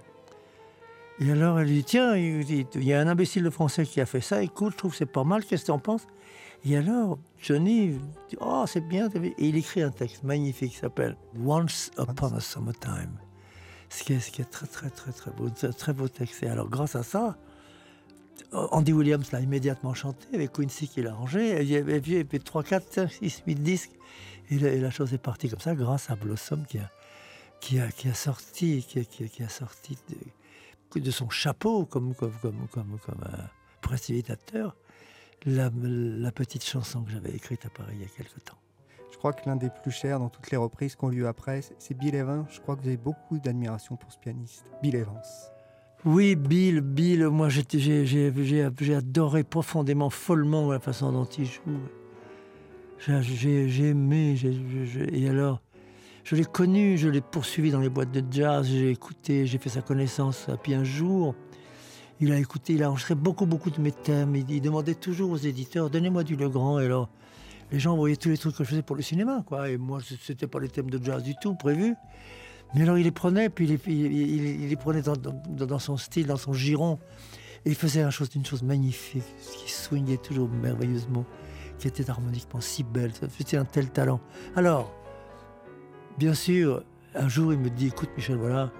Et 1.19 1.31
alors 1.31 1.59
elle 1.59 1.67
lui 1.67 1.75
dit 1.75 1.83
Tiens, 1.83 2.15
il 2.15 2.65
y 2.75 2.93
a 2.93 2.99
un 2.99 3.07
imbécile 3.07 3.43
de 3.43 3.49
français 3.49 3.85
qui 3.85 4.01
a 4.01 4.05
fait 4.05 4.21
ça, 4.21 4.41
écoute, 4.41 4.73
je 4.73 4.77
trouve 4.77 4.95
c'est 4.95 5.05
pas 5.05 5.23
mal, 5.23 5.43
qu'est-ce 5.43 5.63
que 5.63 5.67
tu 5.67 5.71
en 5.71 5.79
penses? 5.79 6.07
Et 6.65 6.75
alors 6.75 7.17
Johnny 7.41 7.99
dit 8.29 8.37
Oh, 8.41 8.65
c'est 8.67 8.85
bien, 8.87 9.09
Et 9.15 9.33
il 9.37 9.55
écrit 9.55 9.81
un 9.81 9.91
texte 9.91 10.23
magnifique 10.23 10.71
qui 10.71 10.77
s'appelle 10.77 11.15
Once 11.45 11.91
Upon 11.97 12.35
a 12.35 12.39
Summertime. 12.39 13.17
Ce 13.89 14.03
qui 14.03 14.13
est, 14.13 14.19
ce 14.19 14.29
qui 14.29 14.41
est 14.41 14.45
très, 14.45 14.67
très, 14.67 14.89
très, 14.89 15.11
très 15.11 15.31
beau, 15.31 15.49
très, 15.49 15.71
très 15.71 15.93
beau 15.93 16.07
texte. 16.07 16.43
Et 16.43 16.47
alors, 16.47 16.69
grâce 16.69 16.95
à 16.95 17.03
ça, 17.03 17.37
Andy 18.51 18.93
Williams 18.93 19.31
l'a 19.31 19.41
immédiatement 19.41 19.93
chanté, 19.93 20.27
avec 20.33 20.51
Quincy 20.53 20.87
qui 20.87 21.01
l'a 21.01 21.11
arrangé. 21.11 21.61
Il 21.61 21.69
y 21.69 21.75
avait 21.75 21.97
il 21.97 22.13
y 22.13 22.19
avait 22.19 22.39
3, 22.39 22.63
4, 22.63 22.93
5, 22.93 23.11
6, 23.11 23.43
8 23.47 23.55
disques. 23.55 23.91
Et 24.51 24.57
la, 24.57 24.69
et 24.69 24.91
chose 24.91 25.13
est 25.13 25.19
partie 25.19 25.49
comme 25.49 25.59
ça, 25.59 25.75
grâce 25.75 26.09
à 26.09 26.15
Blossom 26.15 26.65
qui 26.65 26.79
a, 26.79 26.89
qui 27.59 27.79
a, 27.79 27.91
qui 27.91 28.09
a 28.09 28.13
sorti, 28.13 28.83
qui 28.87 28.99
a, 28.99 29.03
qui 29.03 29.43
a- 29.43 29.49
sorti 29.49 29.97
de, 30.09 30.99
de 30.99 31.11
son 31.11 31.29
chapeau 31.29 31.85
comme, 31.85 32.15
comme, 32.15 32.33
comme, 32.41 32.67
comme, 32.71 32.97
un 33.23 33.49
précipitateur 33.81 34.75
la, 35.45 36.31
petite 36.31 36.65
chanson 36.65 37.03
que 37.03 37.11
j'avais 37.11 37.31
écrite 37.31 37.65
à 37.65 37.69
Paris 37.69 37.93
il 37.95 38.01
y 38.01 38.05
a 38.05 38.07
quelque 38.09 38.39
temps. 38.39 38.57
Je 39.11 39.17
crois 39.17 39.33
que 39.33 39.47
l'un 39.49 39.55
des 39.55 39.69
plus 39.69 39.91
chers 39.91 40.19
dans 40.19 40.29
toutes 40.29 40.51
les 40.51 40.57
reprises 40.57 40.95
qu'on 40.95 41.09
lui 41.09 41.17
eu 41.19 41.25
après, 41.25 41.61
c'est 41.77 41.93
Bill 41.93 42.15
Evans. 42.15 42.45
Je 42.49 42.59
crois 42.59 42.75
que 42.75 42.81
vous 42.81 42.87
avez 42.87 42.97
beaucoup 42.97 43.37
d'admiration 43.39 43.95
pour 43.95 44.11
ce 44.11 44.17
pianiste. 44.17 44.65
Bill 44.81 44.95
Evans. 44.95 45.21
Oui, 46.05 46.35
Bill, 46.35 46.79
Bill, 46.79 47.27
moi 47.27 47.49
j'ai 47.49 48.95
adoré 48.95 49.43
profondément, 49.43 50.09
follement 50.09 50.71
la 50.71 50.79
façon 50.79 51.11
dont 51.11 51.25
il 51.25 51.45
joue. 51.45 51.61
J'ai- 52.99 53.89
aimé, 53.89 54.37
et 55.11 55.27
alors, 55.27 55.61
je 56.23 56.37
l'ai 56.37 56.45
connu, 56.45 56.97
je 56.97 57.09
l'ai 57.09 57.19
poursuivi 57.19 57.71
dans 57.71 57.81
les 57.81 57.89
boîtes 57.89 58.11
de 58.11 58.23
jazz, 58.31 58.67
j'ai 58.69 58.91
écouté, 58.91 59.45
j'ai 59.45 59.57
fait 59.57 59.69
sa 59.69 59.81
connaissance. 59.81 60.47
Et 60.47 60.57
puis 60.61 60.73
un 60.73 60.85
jour, 60.85 61.35
il 62.21 62.31
a 62.31 62.37
écouté, 62.37 62.73
il 62.73 62.83
a 62.83 62.89
enregistré 62.89 63.15
beaucoup, 63.15 63.45
beaucoup 63.45 63.69
de 63.69 63.81
mes 63.81 63.91
thèmes. 63.91 64.37
Il, 64.37 64.61
demandait 64.61 64.95
toujours 64.95 65.31
aux 65.31 65.37
éditeurs, 65.37 65.89
donnez-moi 65.89 66.23
du 66.23 66.37
Legrand. 66.37 66.79
Et 66.79 66.85
alors, 66.85 67.09
les 67.73 67.79
gens 67.79 67.97
voyaient 67.97 68.15
tous 68.15 68.29
les 68.29 68.37
trucs 68.37 68.55
que 68.55 68.63
je 68.63 68.69
faisais 68.69 68.81
pour 68.83 68.95
le 68.95 69.01
cinéma, 69.01 69.43
quoi. 69.45 69.69
Et 69.69 69.77
moi, 69.77 69.99
c'était 70.21 70.47
pas 70.47 70.59
les 70.59 70.69
thèmes 70.69 70.89
de 70.89 71.03
jazz 71.03 71.23
du 71.23 71.35
tout 71.41 71.55
prévus. 71.55 71.95
Mais 72.73 72.83
alors 72.83 72.97
il 72.97 73.03
les 73.03 73.11
prenait, 73.11 73.49
puis 73.49 73.65
il 73.87 74.69
les, 74.69 74.75
prenait 74.75 75.01
dans, 75.01 75.79
son 75.79 75.97
style, 75.97 76.27
dans 76.27 76.37
son 76.37 76.53
giron. 76.53 76.99
Et 77.65 77.69
il 77.69 77.75
faisait 77.75 78.01
une 78.01 78.11
chose, 78.11 78.29
une 78.35 78.45
chose 78.45 78.63
magnifique, 78.63 79.23
qui 79.57 79.71
soignait 79.71 80.17
toujours 80.17 80.47
merveilleusement, 80.47 81.25
qui 81.77 81.87
était 81.87 82.09
harmoniquement 82.09 82.61
si 82.61 82.83
belle. 82.83 83.11
C'était 83.37 83.57
un 83.57 83.65
tel 83.65 83.89
talent. 83.89 84.21
Alors, 84.55 84.93
bien 86.17 86.33
sûr, 86.33 86.83
un 87.15 87.27
jour 87.27 87.51
il 87.51 87.59
me 87.59 87.69
dit, 87.69 87.87
écoute 87.87 88.09
Michel, 88.15 88.37
voilà, 88.37 88.71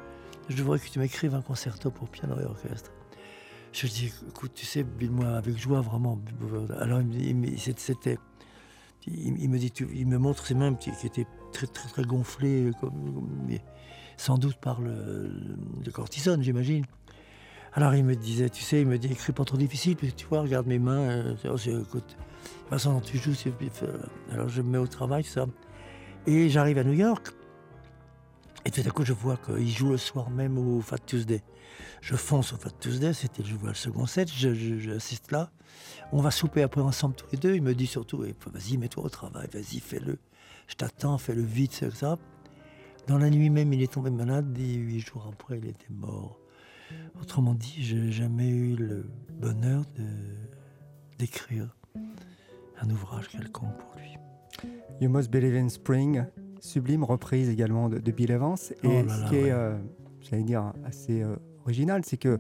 je 0.48 0.62
voudrais 0.64 0.80
que 0.80 0.88
tu 0.88 1.00
m'écrives 1.00 1.34
un 1.34 1.42
concerto 1.42 1.92
pour 1.92 2.10
piano 2.10 2.40
et 2.40 2.46
orchestre. 2.46 2.92
Je 3.72 3.82
lui 3.84 3.90
dis, 3.90 4.14
écoute, 4.28 4.52
tu 4.54 4.66
sais, 4.66 4.86
moi 5.10 5.30
avec 5.30 5.58
joie, 5.58 5.82
vraiment. 5.82 6.20
Alors 6.80 7.02
il 7.02 7.60
c'était... 7.78 8.18
Il, 9.08 9.50
me 9.50 9.58
dit, 9.58 9.72
il 9.94 10.08
me 10.08 10.18
montre 10.18 10.46
ses 10.46 10.54
mains 10.54 10.76
qui 10.76 10.92
étaient 11.04 11.26
très 11.52 11.68
très 11.68 12.04
gonflées, 12.04 12.72
comme, 12.80 13.26
sans 14.18 14.38
doute 14.38 14.58
par 14.58 14.82
le, 14.82 15.32
cortisone, 15.92 16.42
j'imagine. 16.42 16.86
Alors 17.74 17.94
il 17.94 18.04
me 18.04 18.16
disait, 18.16 18.50
tu 18.50 18.64
sais, 18.64 18.82
il 18.82 18.88
me 18.88 18.98
dit, 18.98 19.08
écris 19.12 19.34
pas 19.34 19.46
trop 19.46 19.58
difficile, 19.58 19.96
parce 19.96 20.12
que 20.12 20.18
tu 20.18 20.26
vois, 20.26 20.42
regarde 20.42 20.68
mes 20.68 20.80
mains, 20.80 21.10
euh, 21.10 21.36
oh, 21.46 21.58
écoute, 21.58 22.18
la 22.66 22.78
façon 22.78 22.94
dont 22.94 23.02
tu 23.02 23.18
joues, 23.18 23.36
c'est... 23.36 23.54
euh, 23.84 23.98
Alors 24.32 24.50
je 24.50 24.62
me 24.62 24.70
mets 24.70 24.78
au 24.78 24.88
travail, 24.88 25.24
ça. 25.24 25.46
Et 26.26 26.50
j'arrive 26.50 26.78
à 26.80 26.84
New 26.84 26.94
York, 26.94 27.30
et 28.66 28.72
tout 28.72 28.82
à 28.86 28.90
coup 28.92 29.06
je 29.06 29.14
vois 29.14 29.38
qu'il 29.38 29.70
joue 29.70 29.90
le 29.90 29.98
soir 29.98 30.30
même 30.30 30.58
au 30.58 30.82
Fat 30.82 30.98
Tuesday. 30.98 31.42
Je 32.02 32.16
fonce 32.16 32.54
au 32.54 32.58
Fat 32.58 32.72
Tuesday, 32.80 33.14
c'était 33.14 33.44
je 33.44 33.56
vois 33.56 33.70
le 33.70 33.76
second 33.76 34.06
set, 34.06 34.30
j'assiste 34.30 35.32
là. 35.32 35.52
On 36.12 36.22
va 36.22 36.32
souper 36.32 36.64
après 36.64 36.82
ensemble 36.82 37.16
tous 37.16 37.28
les 37.32 37.38
deux. 37.38 37.56
Il 37.56 37.62
me 37.62 37.74
dit 37.74 37.88
surtout, 37.88 38.24
eh, 38.26 38.36
vas-y, 38.52 38.78
mets-toi 38.78 39.04
au 39.04 39.10
travail, 39.10 39.48
vas-y, 39.54 39.80
fais-le. 39.80 40.18
Je 40.70 40.76
t'attends, 40.76 41.18
fais-le 41.18 41.42
vite, 41.42 41.74
c'est 41.74 41.92
ça. 41.94 42.18
Dans 43.08 43.18
la 43.18 43.32
nuit 43.32 43.50
même, 43.50 43.74
il 43.74 43.82
est 43.82 43.92
tombé 43.92 44.12
malade 44.12 44.56
et 44.60 44.76
huit 44.76 45.00
jours 45.00 45.28
après, 45.34 45.58
il 45.58 45.66
était 45.66 45.90
mort. 45.90 46.40
Autrement 47.20 47.56
dit, 47.56 47.84
je 47.84 47.96
n'ai 47.96 48.12
jamais 48.12 48.48
eu 48.48 48.76
le 48.76 49.10
bonheur 49.42 49.84
d'écrire 51.18 51.76
un 52.82 52.90
ouvrage 52.92 53.30
quelconque 53.30 53.76
pour 53.78 53.96
lui. 54.00 54.16
You 55.02 55.10
Must 55.10 55.32
Believe 55.32 55.56
in 55.56 55.70
Spring, 55.70 56.24
sublime 56.60 57.04
reprise 57.04 57.50
également 57.50 57.90
de, 57.90 57.98
de 57.98 58.12
Bill 58.12 58.30
Evans. 58.30 58.56
Et 58.84 58.88
Oh 58.88 59.08
là 59.08 59.16
ce 59.16 59.30
qui 59.30 59.36
ouais. 59.36 59.48
est, 59.48 59.52
euh, 59.52 59.76
j'allais 60.22 60.44
dire, 60.44 60.72
assez 60.86 61.24
euh, 61.24 61.36
original, 61.66 62.06
c'est 62.06 62.18
que 62.18 62.40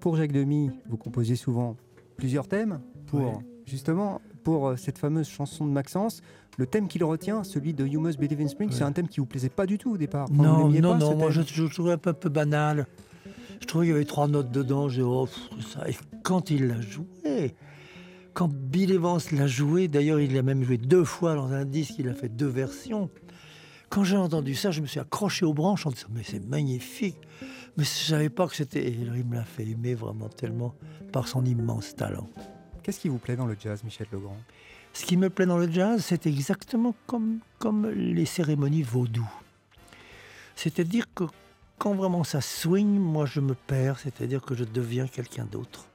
pour 0.00 0.16
Jacques 0.16 0.32
Demy, 0.32 0.72
vous 0.88 0.96
composez 0.96 1.36
souvent 1.36 1.76
plusieurs 2.16 2.48
thèmes 2.48 2.80
pour 3.06 3.42
justement 3.64 4.20
pour 4.44 4.68
euh, 4.68 4.76
cette 4.76 4.98
fameuse 4.98 5.28
chanson 5.28 5.66
de 5.66 5.72
Maxence. 5.72 6.22
Le 6.56 6.66
thème 6.66 6.86
qu'il 6.86 7.02
retient, 7.02 7.42
celui 7.42 7.74
de 7.74 7.84
You 7.84 8.00
Must 8.00 8.18
Believe 8.18 8.40
in 8.40 8.48
Spring, 8.48 8.70
c'est 8.70 8.84
un 8.84 8.92
thème 8.92 9.08
qui 9.08 9.18
vous 9.18 9.26
plaisait 9.26 9.48
pas 9.48 9.66
du 9.66 9.76
tout 9.76 9.94
au 9.94 9.96
départ. 9.96 10.28
Enfin, 10.30 10.42
Non, 10.42 10.68
non, 10.68 10.92
pas 10.92 10.98
non, 10.98 11.16
moi 11.16 11.30
je, 11.30 11.42
je 11.42 11.64
trouvais 11.64 11.92
un 11.92 11.98
peu, 11.98 12.28
banal. 12.28 12.86
Je 13.60 13.66
trouvais 13.66 13.86
qu'il 13.86 13.92
y 13.92 13.96
avait 13.96 14.04
trois 14.04 14.28
notes 14.28 14.52
dedans. 14.52 14.88
J'ai 14.88 15.02
oh, 15.02 15.26
ça. 15.72 15.88
Et 15.88 15.96
quand 16.22 16.50
il 16.50 16.68
l'a 16.68 16.80
joué, 16.80 17.56
quand 18.34 18.48
Bill 18.52 18.92
Evans 18.92 19.18
l'a 19.32 19.48
joué, 19.48 19.88
d'ailleurs 19.88 20.20
il 20.20 20.32
l'a 20.32 20.42
même 20.42 20.62
joué 20.62 20.78
deux 20.78 21.04
fois 21.04 21.34
dans 21.34 21.52
un 21.52 21.64
disque, 21.64 21.94
il 21.98 22.08
a 22.08 22.14
fait 22.14 22.28
deux 22.28 22.46
versions. 22.46 23.10
Quand 23.88 24.04
j'ai 24.04 24.16
entendu 24.16 24.54
ça, 24.54 24.70
je 24.70 24.80
me 24.80 24.86
suis 24.86 25.00
accroché 25.00 25.44
aux 25.44 25.54
branches 25.54 25.86
en 25.86 25.90
disant 25.90 26.08
mais 26.12 26.22
c'est 26.24 26.44
magnifique. 26.44 27.16
Mais 27.76 27.82
je 27.84 27.88
savais 27.88 28.28
pas 28.28 28.46
que 28.46 28.54
c'était. 28.54 28.86
Et 28.86 28.92
il 28.92 29.24
me 29.24 29.34
l'a 29.34 29.44
fait 29.44 29.66
aimer 29.66 29.94
vraiment 29.94 30.28
tellement 30.28 30.74
par 31.12 31.26
son 31.26 31.44
immense 31.44 31.96
talent. 31.96 32.28
Qu'est-ce 32.84 33.00
qui 33.00 33.08
vous 33.08 33.16
plaît 33.16 33.34
dans 33.34 33.46
le 33.46 33.56
jazz, 33.58 33.82
Michel 33.82 34.06
Legrand? 34.12 34.36
Ce 34.92 35.06
qui 35.06 35.16
me 35.16 35.30
plaît 35.30 35.46
dans 35.46 35.56
le 35.56 35.72
jazz, 35.72 36.04
c'est 36.04 36.26
exactement 36.26 36.94
comme, 37.06 37.38
comme 37.58 37.88
les 37.88 38.26
cérémonies 38.26 38.82
vaudou. 38.82 39.26
C'est-à-dire 40.54 41.06
que 41.14 41.24
quand 41.78 41.94
vraiment 41.94 42.24
ça 42.24 42.42
swing, 42.42 42.98
moi 42.98 43.24
je 43.24 43.40
me 43.40 43.54
perds, 43.54 43.98
c'est-à-dire 44.00 44.42
que 44.42 44.54
je 44.54 44.64
deviens 44.64 45.06
quelqu'un 45.06 45.46
d'autre. 45.46 45.86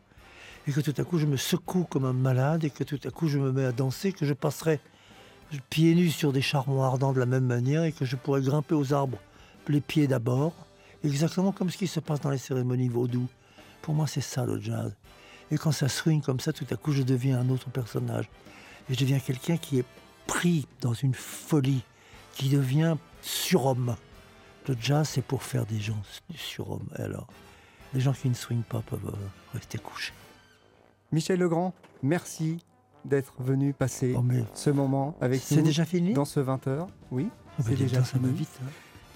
Et 0.67 0.71
que 0.71 0.81
tout 0.81 0.95
à 0.97 1.03
coup 1.03 1.19
je 1.19 1.27
me 1.27 1.37
secoue 1.37 1.83
comme 1.83 2.05
un 2.05 2.13
malade 2.13 2.63
et 2.63 2.71
que 2.71 2.83
tout 2.83 2.99
à 3.05 3.11
coup 3.11 3.27
je 3.27 3.37
me 3.37 3.51
mets 3.51 3.65
à 3.65 3.71
danser, 3.71 4.11
que 4.11 4.25
je 4.25 4.33
passerai 4.33 4.79
pieds 5.69 5.93
nus 5.93 6.09
sur 6.09 6.33
des 6.33 6.41
charbons 6.41 6.81
ardents 6.81 7.13
de 7.13 7.19
la 7.19 7.27
même 7.27 7.45
manière 7.45 7.83
et 7.83 7.91
que 7.91 8.03
je 8.03 8.15
pourrais 8.15 8.41
grimper 8.41 8.73
aux 8.73 8.93
arbres, 8.93 9.19
les 9.67 9.81
pieds 9.81 10.07
d'abord, 10.07 10.53
exactement 11.03 11.51
comme 11.51 11.69
ce 11.69 11.77
qui 11.77 11.87
se 11.87 11.99
passe 11.99 12.21
dans 12.21 12.31
les 12.31 12.39
cérémonies 12.39 12.89
vaudou. 12.89 13.27
Pour 13.83 13.93
moi 13.93 14.07
c'est 14.07 14.21
ça 14.21 14.43
le 14.43 14.59
jazz. 14.59 14.95
Et 15.51 15.57
quand 15.57 15.71
ça 15.71 15.89
swing 15.89 16.21
comme 16.21 16.39
ça, 16.39 16.53
tout 16.53 16.65
à 16.69 16.75
coup 16.75 16.91
je 16.91 17.03
deviens 17.03 17.39
un 17.39 17.49
autre 17.49 17.69
personnage. 17.69 18.29
Et 18.89 18.93
je 18.93 18.99
deviens 18.99 19.19
quelqu'un 19.19 19.57
qui 19.57 19.79
est 19.79 19.85
pris 20.27 20.67
dans 20.81 20.93
une 20.93 21.13
folie, 21.13 21.83
qui 22.33 22.49
devient 22.49 22.95
surhomme. 23.21 23.95
Le 24.67 24.75
jazz, 24.79 25.09
c'est 25.09 25.23
pour 25.23 25.43
faire 25.43 25.65
des 25.65 25.79
gens 25.79 26.01
surhommes. 26.35 26.89
Alors, 26.95 27.27
les 27.93 27.99
gens 27.99 28.13
qui 28.13 28.29
ne 28.29 28.35
swingent 28.35 28.61
pas 28.61 28.81
peuvent 28.81 29.07
euh, 29.07 29.53
rester 29.53 29.79
couchés. 29.79 30.13
Michel 31.11 31.39
Legrand, 31.39 31.73
merci 32.03 32.63
d'être 33.03 33.33
venu 33.39 33.73
passer 33.73 34.13
oh, 34.15 34.23
ce 34.53 34.69
moment 34.69 35.15
avec 35.21 35.39
nous. 35.39 35.57
C'est 35.57 35.63
déjà 35.63 35.85
fini? 35.85 36.13
Dans 36.13 36.25
ce 36.25 36.39
20h, 36.39 36.87
oui. 37.11 37.29
Oh, 37.59 37.63
c'est 37.65 37.75
déjà 37.75 38.03
fini. 38.03 38.31
vite. 38.31 38.59
Hein. 38.63 38.69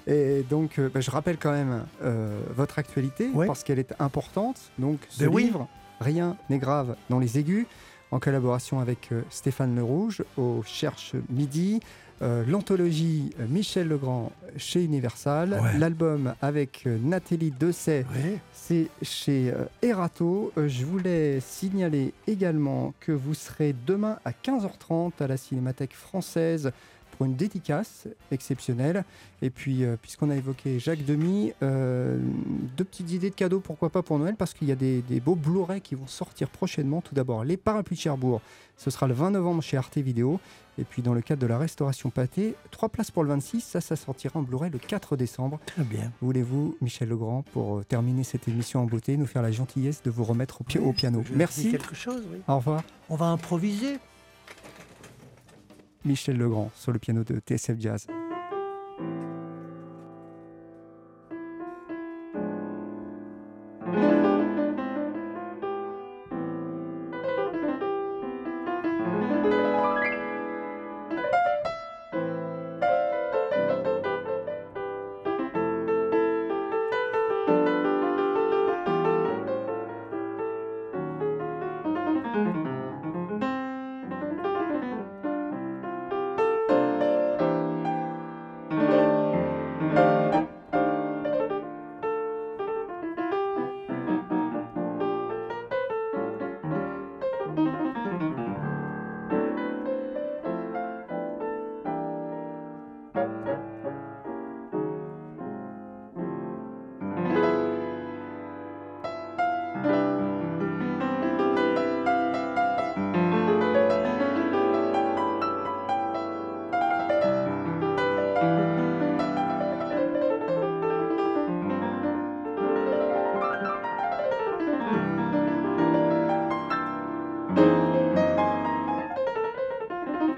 Et 0.08 0.44
donc, 0.50 0.80
euh, 0.80 0.90
bah, 0.90 1.02
je 1.02 1.12
rappelle 1.12 1.38
quand 1.38 1.52
même 1.52 1.86
euh, 2.02 2.42
votre 2.56 2.80
actualité 2.80 3.30
parce 3.46 3.64
qu'elle 3.64 3.80
est 3.80 3.94
importante. 4.00 4.60
Donc, 4.80 5.00
ce 5.10 5.26
ben 5.26 5.38
livre, 5.38 5.68
Rien 6.04 6.36
n'est 6.50 6.60
grave 6.60 6.96
dans 7.10 7.20
les 7.20 7.40
aigus, 7.40 7.66
en 8.12 8.20
collaboration 8.20 8.80
avec 8.80 9.10
Stéphane 9.30 9.76
Le 9.76 9.84
Rouge 9.84 10.24
au 10.38 10.62
Cherche 10.66 11.14
Midi. 11.30 11.80
Euh, 12.22 12.44
l'anthologie 12.48 13.32
Michel 13.50 13.88
Legrand 13.88 14.32
chez 14.56 14.84
Universal, 14.84 15.62
l'album 15.78 16.36
avec 16.42 16.84
euh, 16.86 16.98
Nathalie 17.04 17.52
Dessay, 17.52 18.06
c'est 18.54 18.88
chez 19.02 19.52
euh, 19.52 19.66
Erato. 19.82 20.54
je 20.56 20.86
voulais 20.86 21.40
signaler 21.42 22.14
également 22.28 22.94
que 23.00 23.12
vous 23.12 23.34
serez 23.34 23.76
demain 23.86 24.20
à 24.26 24.32
15h30 24.32 25.12
à 25.20 25.28
la 25.28 25.38
Cinémathèque 25.38 25.96
française 25.96 26.72
pour 27.14 27.26
une 27.26 27.36
dédicace 27.36 28.08
exceptionnelle. 28.32 29.04
Et 29.42 29.50
puis, 29.50 29.84
euh, 29.84 29.96
puisqu'on 30.02 30.30
a 30.30 30.36
évoqué 30.36 30.80
Jacques 30.80 31.06
Demy, 31.06 31.54
euh, 31.62 32.18
deux 32.78 32.84
petites 32.84 33.12
idées 33.12 33.30
de 33.30 33.36
cadeaux, 33.36 33.60
pourquoi 33.60 33.90
pas 33.90 34.02
pour 34.02 34.18
Noël, 34.20 34.36
parce 34.36 34.54
qu'il 34.54 34.68
y 34.68 34.72
a 34.72 34.76
des, 34.76 35.02
beaux 35.20 35.36
Blu-ray 35.36 35.82
qui 35.82 35.96
vont 35.96 36.08
sortir 36.08 36.50
prochainement. 36.50 37.02
Tout 37.02 37.16
d'abord, 37.16 37.44
Les 37.44 37.58
Parapluies 37.58 37.96
de 37.96 38.02
Cherbourg, 38.02 38.42
ce 38.78 38.90
sera 38.90 39.08
le 39.08 39.14
20 39.14 39.32
novembre 39.32 39.62
chez 39.62 39.78
Arte 39.78 39.98
Vidéo. 39.98 40.40
Et 40.80 40.84
puis, 40.84 41.02
dans 41.02 41.14
le 41.14 41.22
cadre 41.22 41.42
de 41.42 41.48
la 41.48 41.58
restauration 41.58 42.10
pâté, 42.10 42.56
trois 42.72 42.90
places 42.90 43.12
pour 43.12 43.24
le 43.24 43.30
26, 43.30 43.62
ça, 43.62 43.82
ça 43.82 43.96
sortira 43.96 44.40
en 44.40 44.44
Blu-ray 44.44 44.72
le 44.72 44.80
4 44.80 45.16
décembre. 45.16 45.60
Très 45.66 45.84
bien. 45.84 46.12
Voulez-vous, 46.22 46.76
Michel 46.82 47.10
Legrand, 47.10 47.44
pour 47.54 47.78
euh, 47.78 47.84
terminer 47.84 48.24
cette 48.24 48.48
émission 48.48 48.82
en 48.82 48.86
beauté, 48.86 49.18
nous 49.18 49.28
faire 49.28 49.44
la 49.44 49.52
gentillesse 49.52 50.02
de 50.04 50.10
vous 50.10 50.24
remettre 50.24 50.62
au, 50.62 50.80
au 50.80 50.94
piano? 50.94 51.24
Merci. 51.36 51.72
quelque 51.72 51.96
chose, 51.96 52.24
oui. 52.32 52.40
Au 52.48 52.56
revoir. 52.56 52.82
On 53.10 53.16
va 53.16 53.28
improviser. 53.28 54.00
Michel 56.06 56.38
Legrand 56.38 56.72
sur 56.76 56.92
le 56.92 57.00
piano 57.00 57.24
de 57.24 57.40
TSF 57.40 57.80
Jazz. 57.80 58.08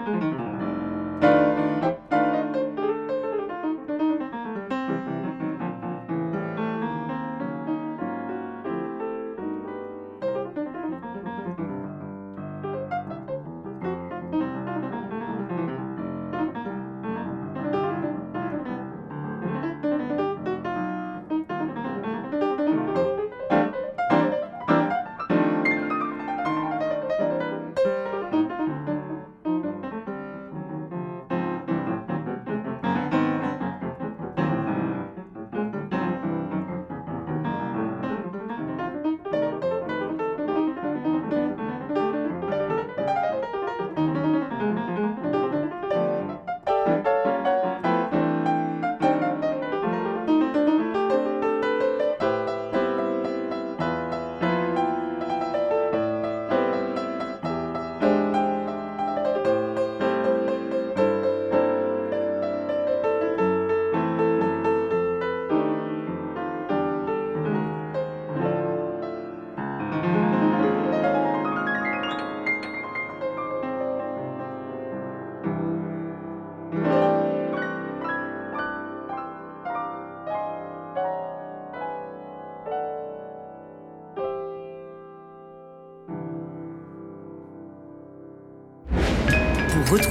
Mm-hmm. 0.06 0.55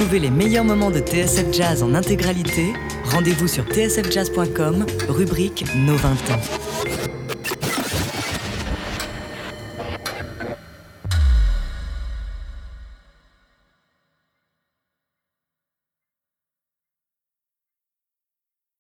Retrouvez 0.04 0.20
les 0.20 0.30
meilleurs 0.30 0.66
moments 0.66 0.90
de 0.90 0.98
TSF 0.98 1.50
Jazz 1.50 1.82
en 1.82 1.94
intégralité. 1.94 2.74
Rendez-vous 3.06 3.48
sur 3.48 3.64
tsfjazz.com, 3.64 4.84
rubrique 5.08 5.64
Nos 5.74 5.96
20 5.96 6.10
ans. 6.10 7.03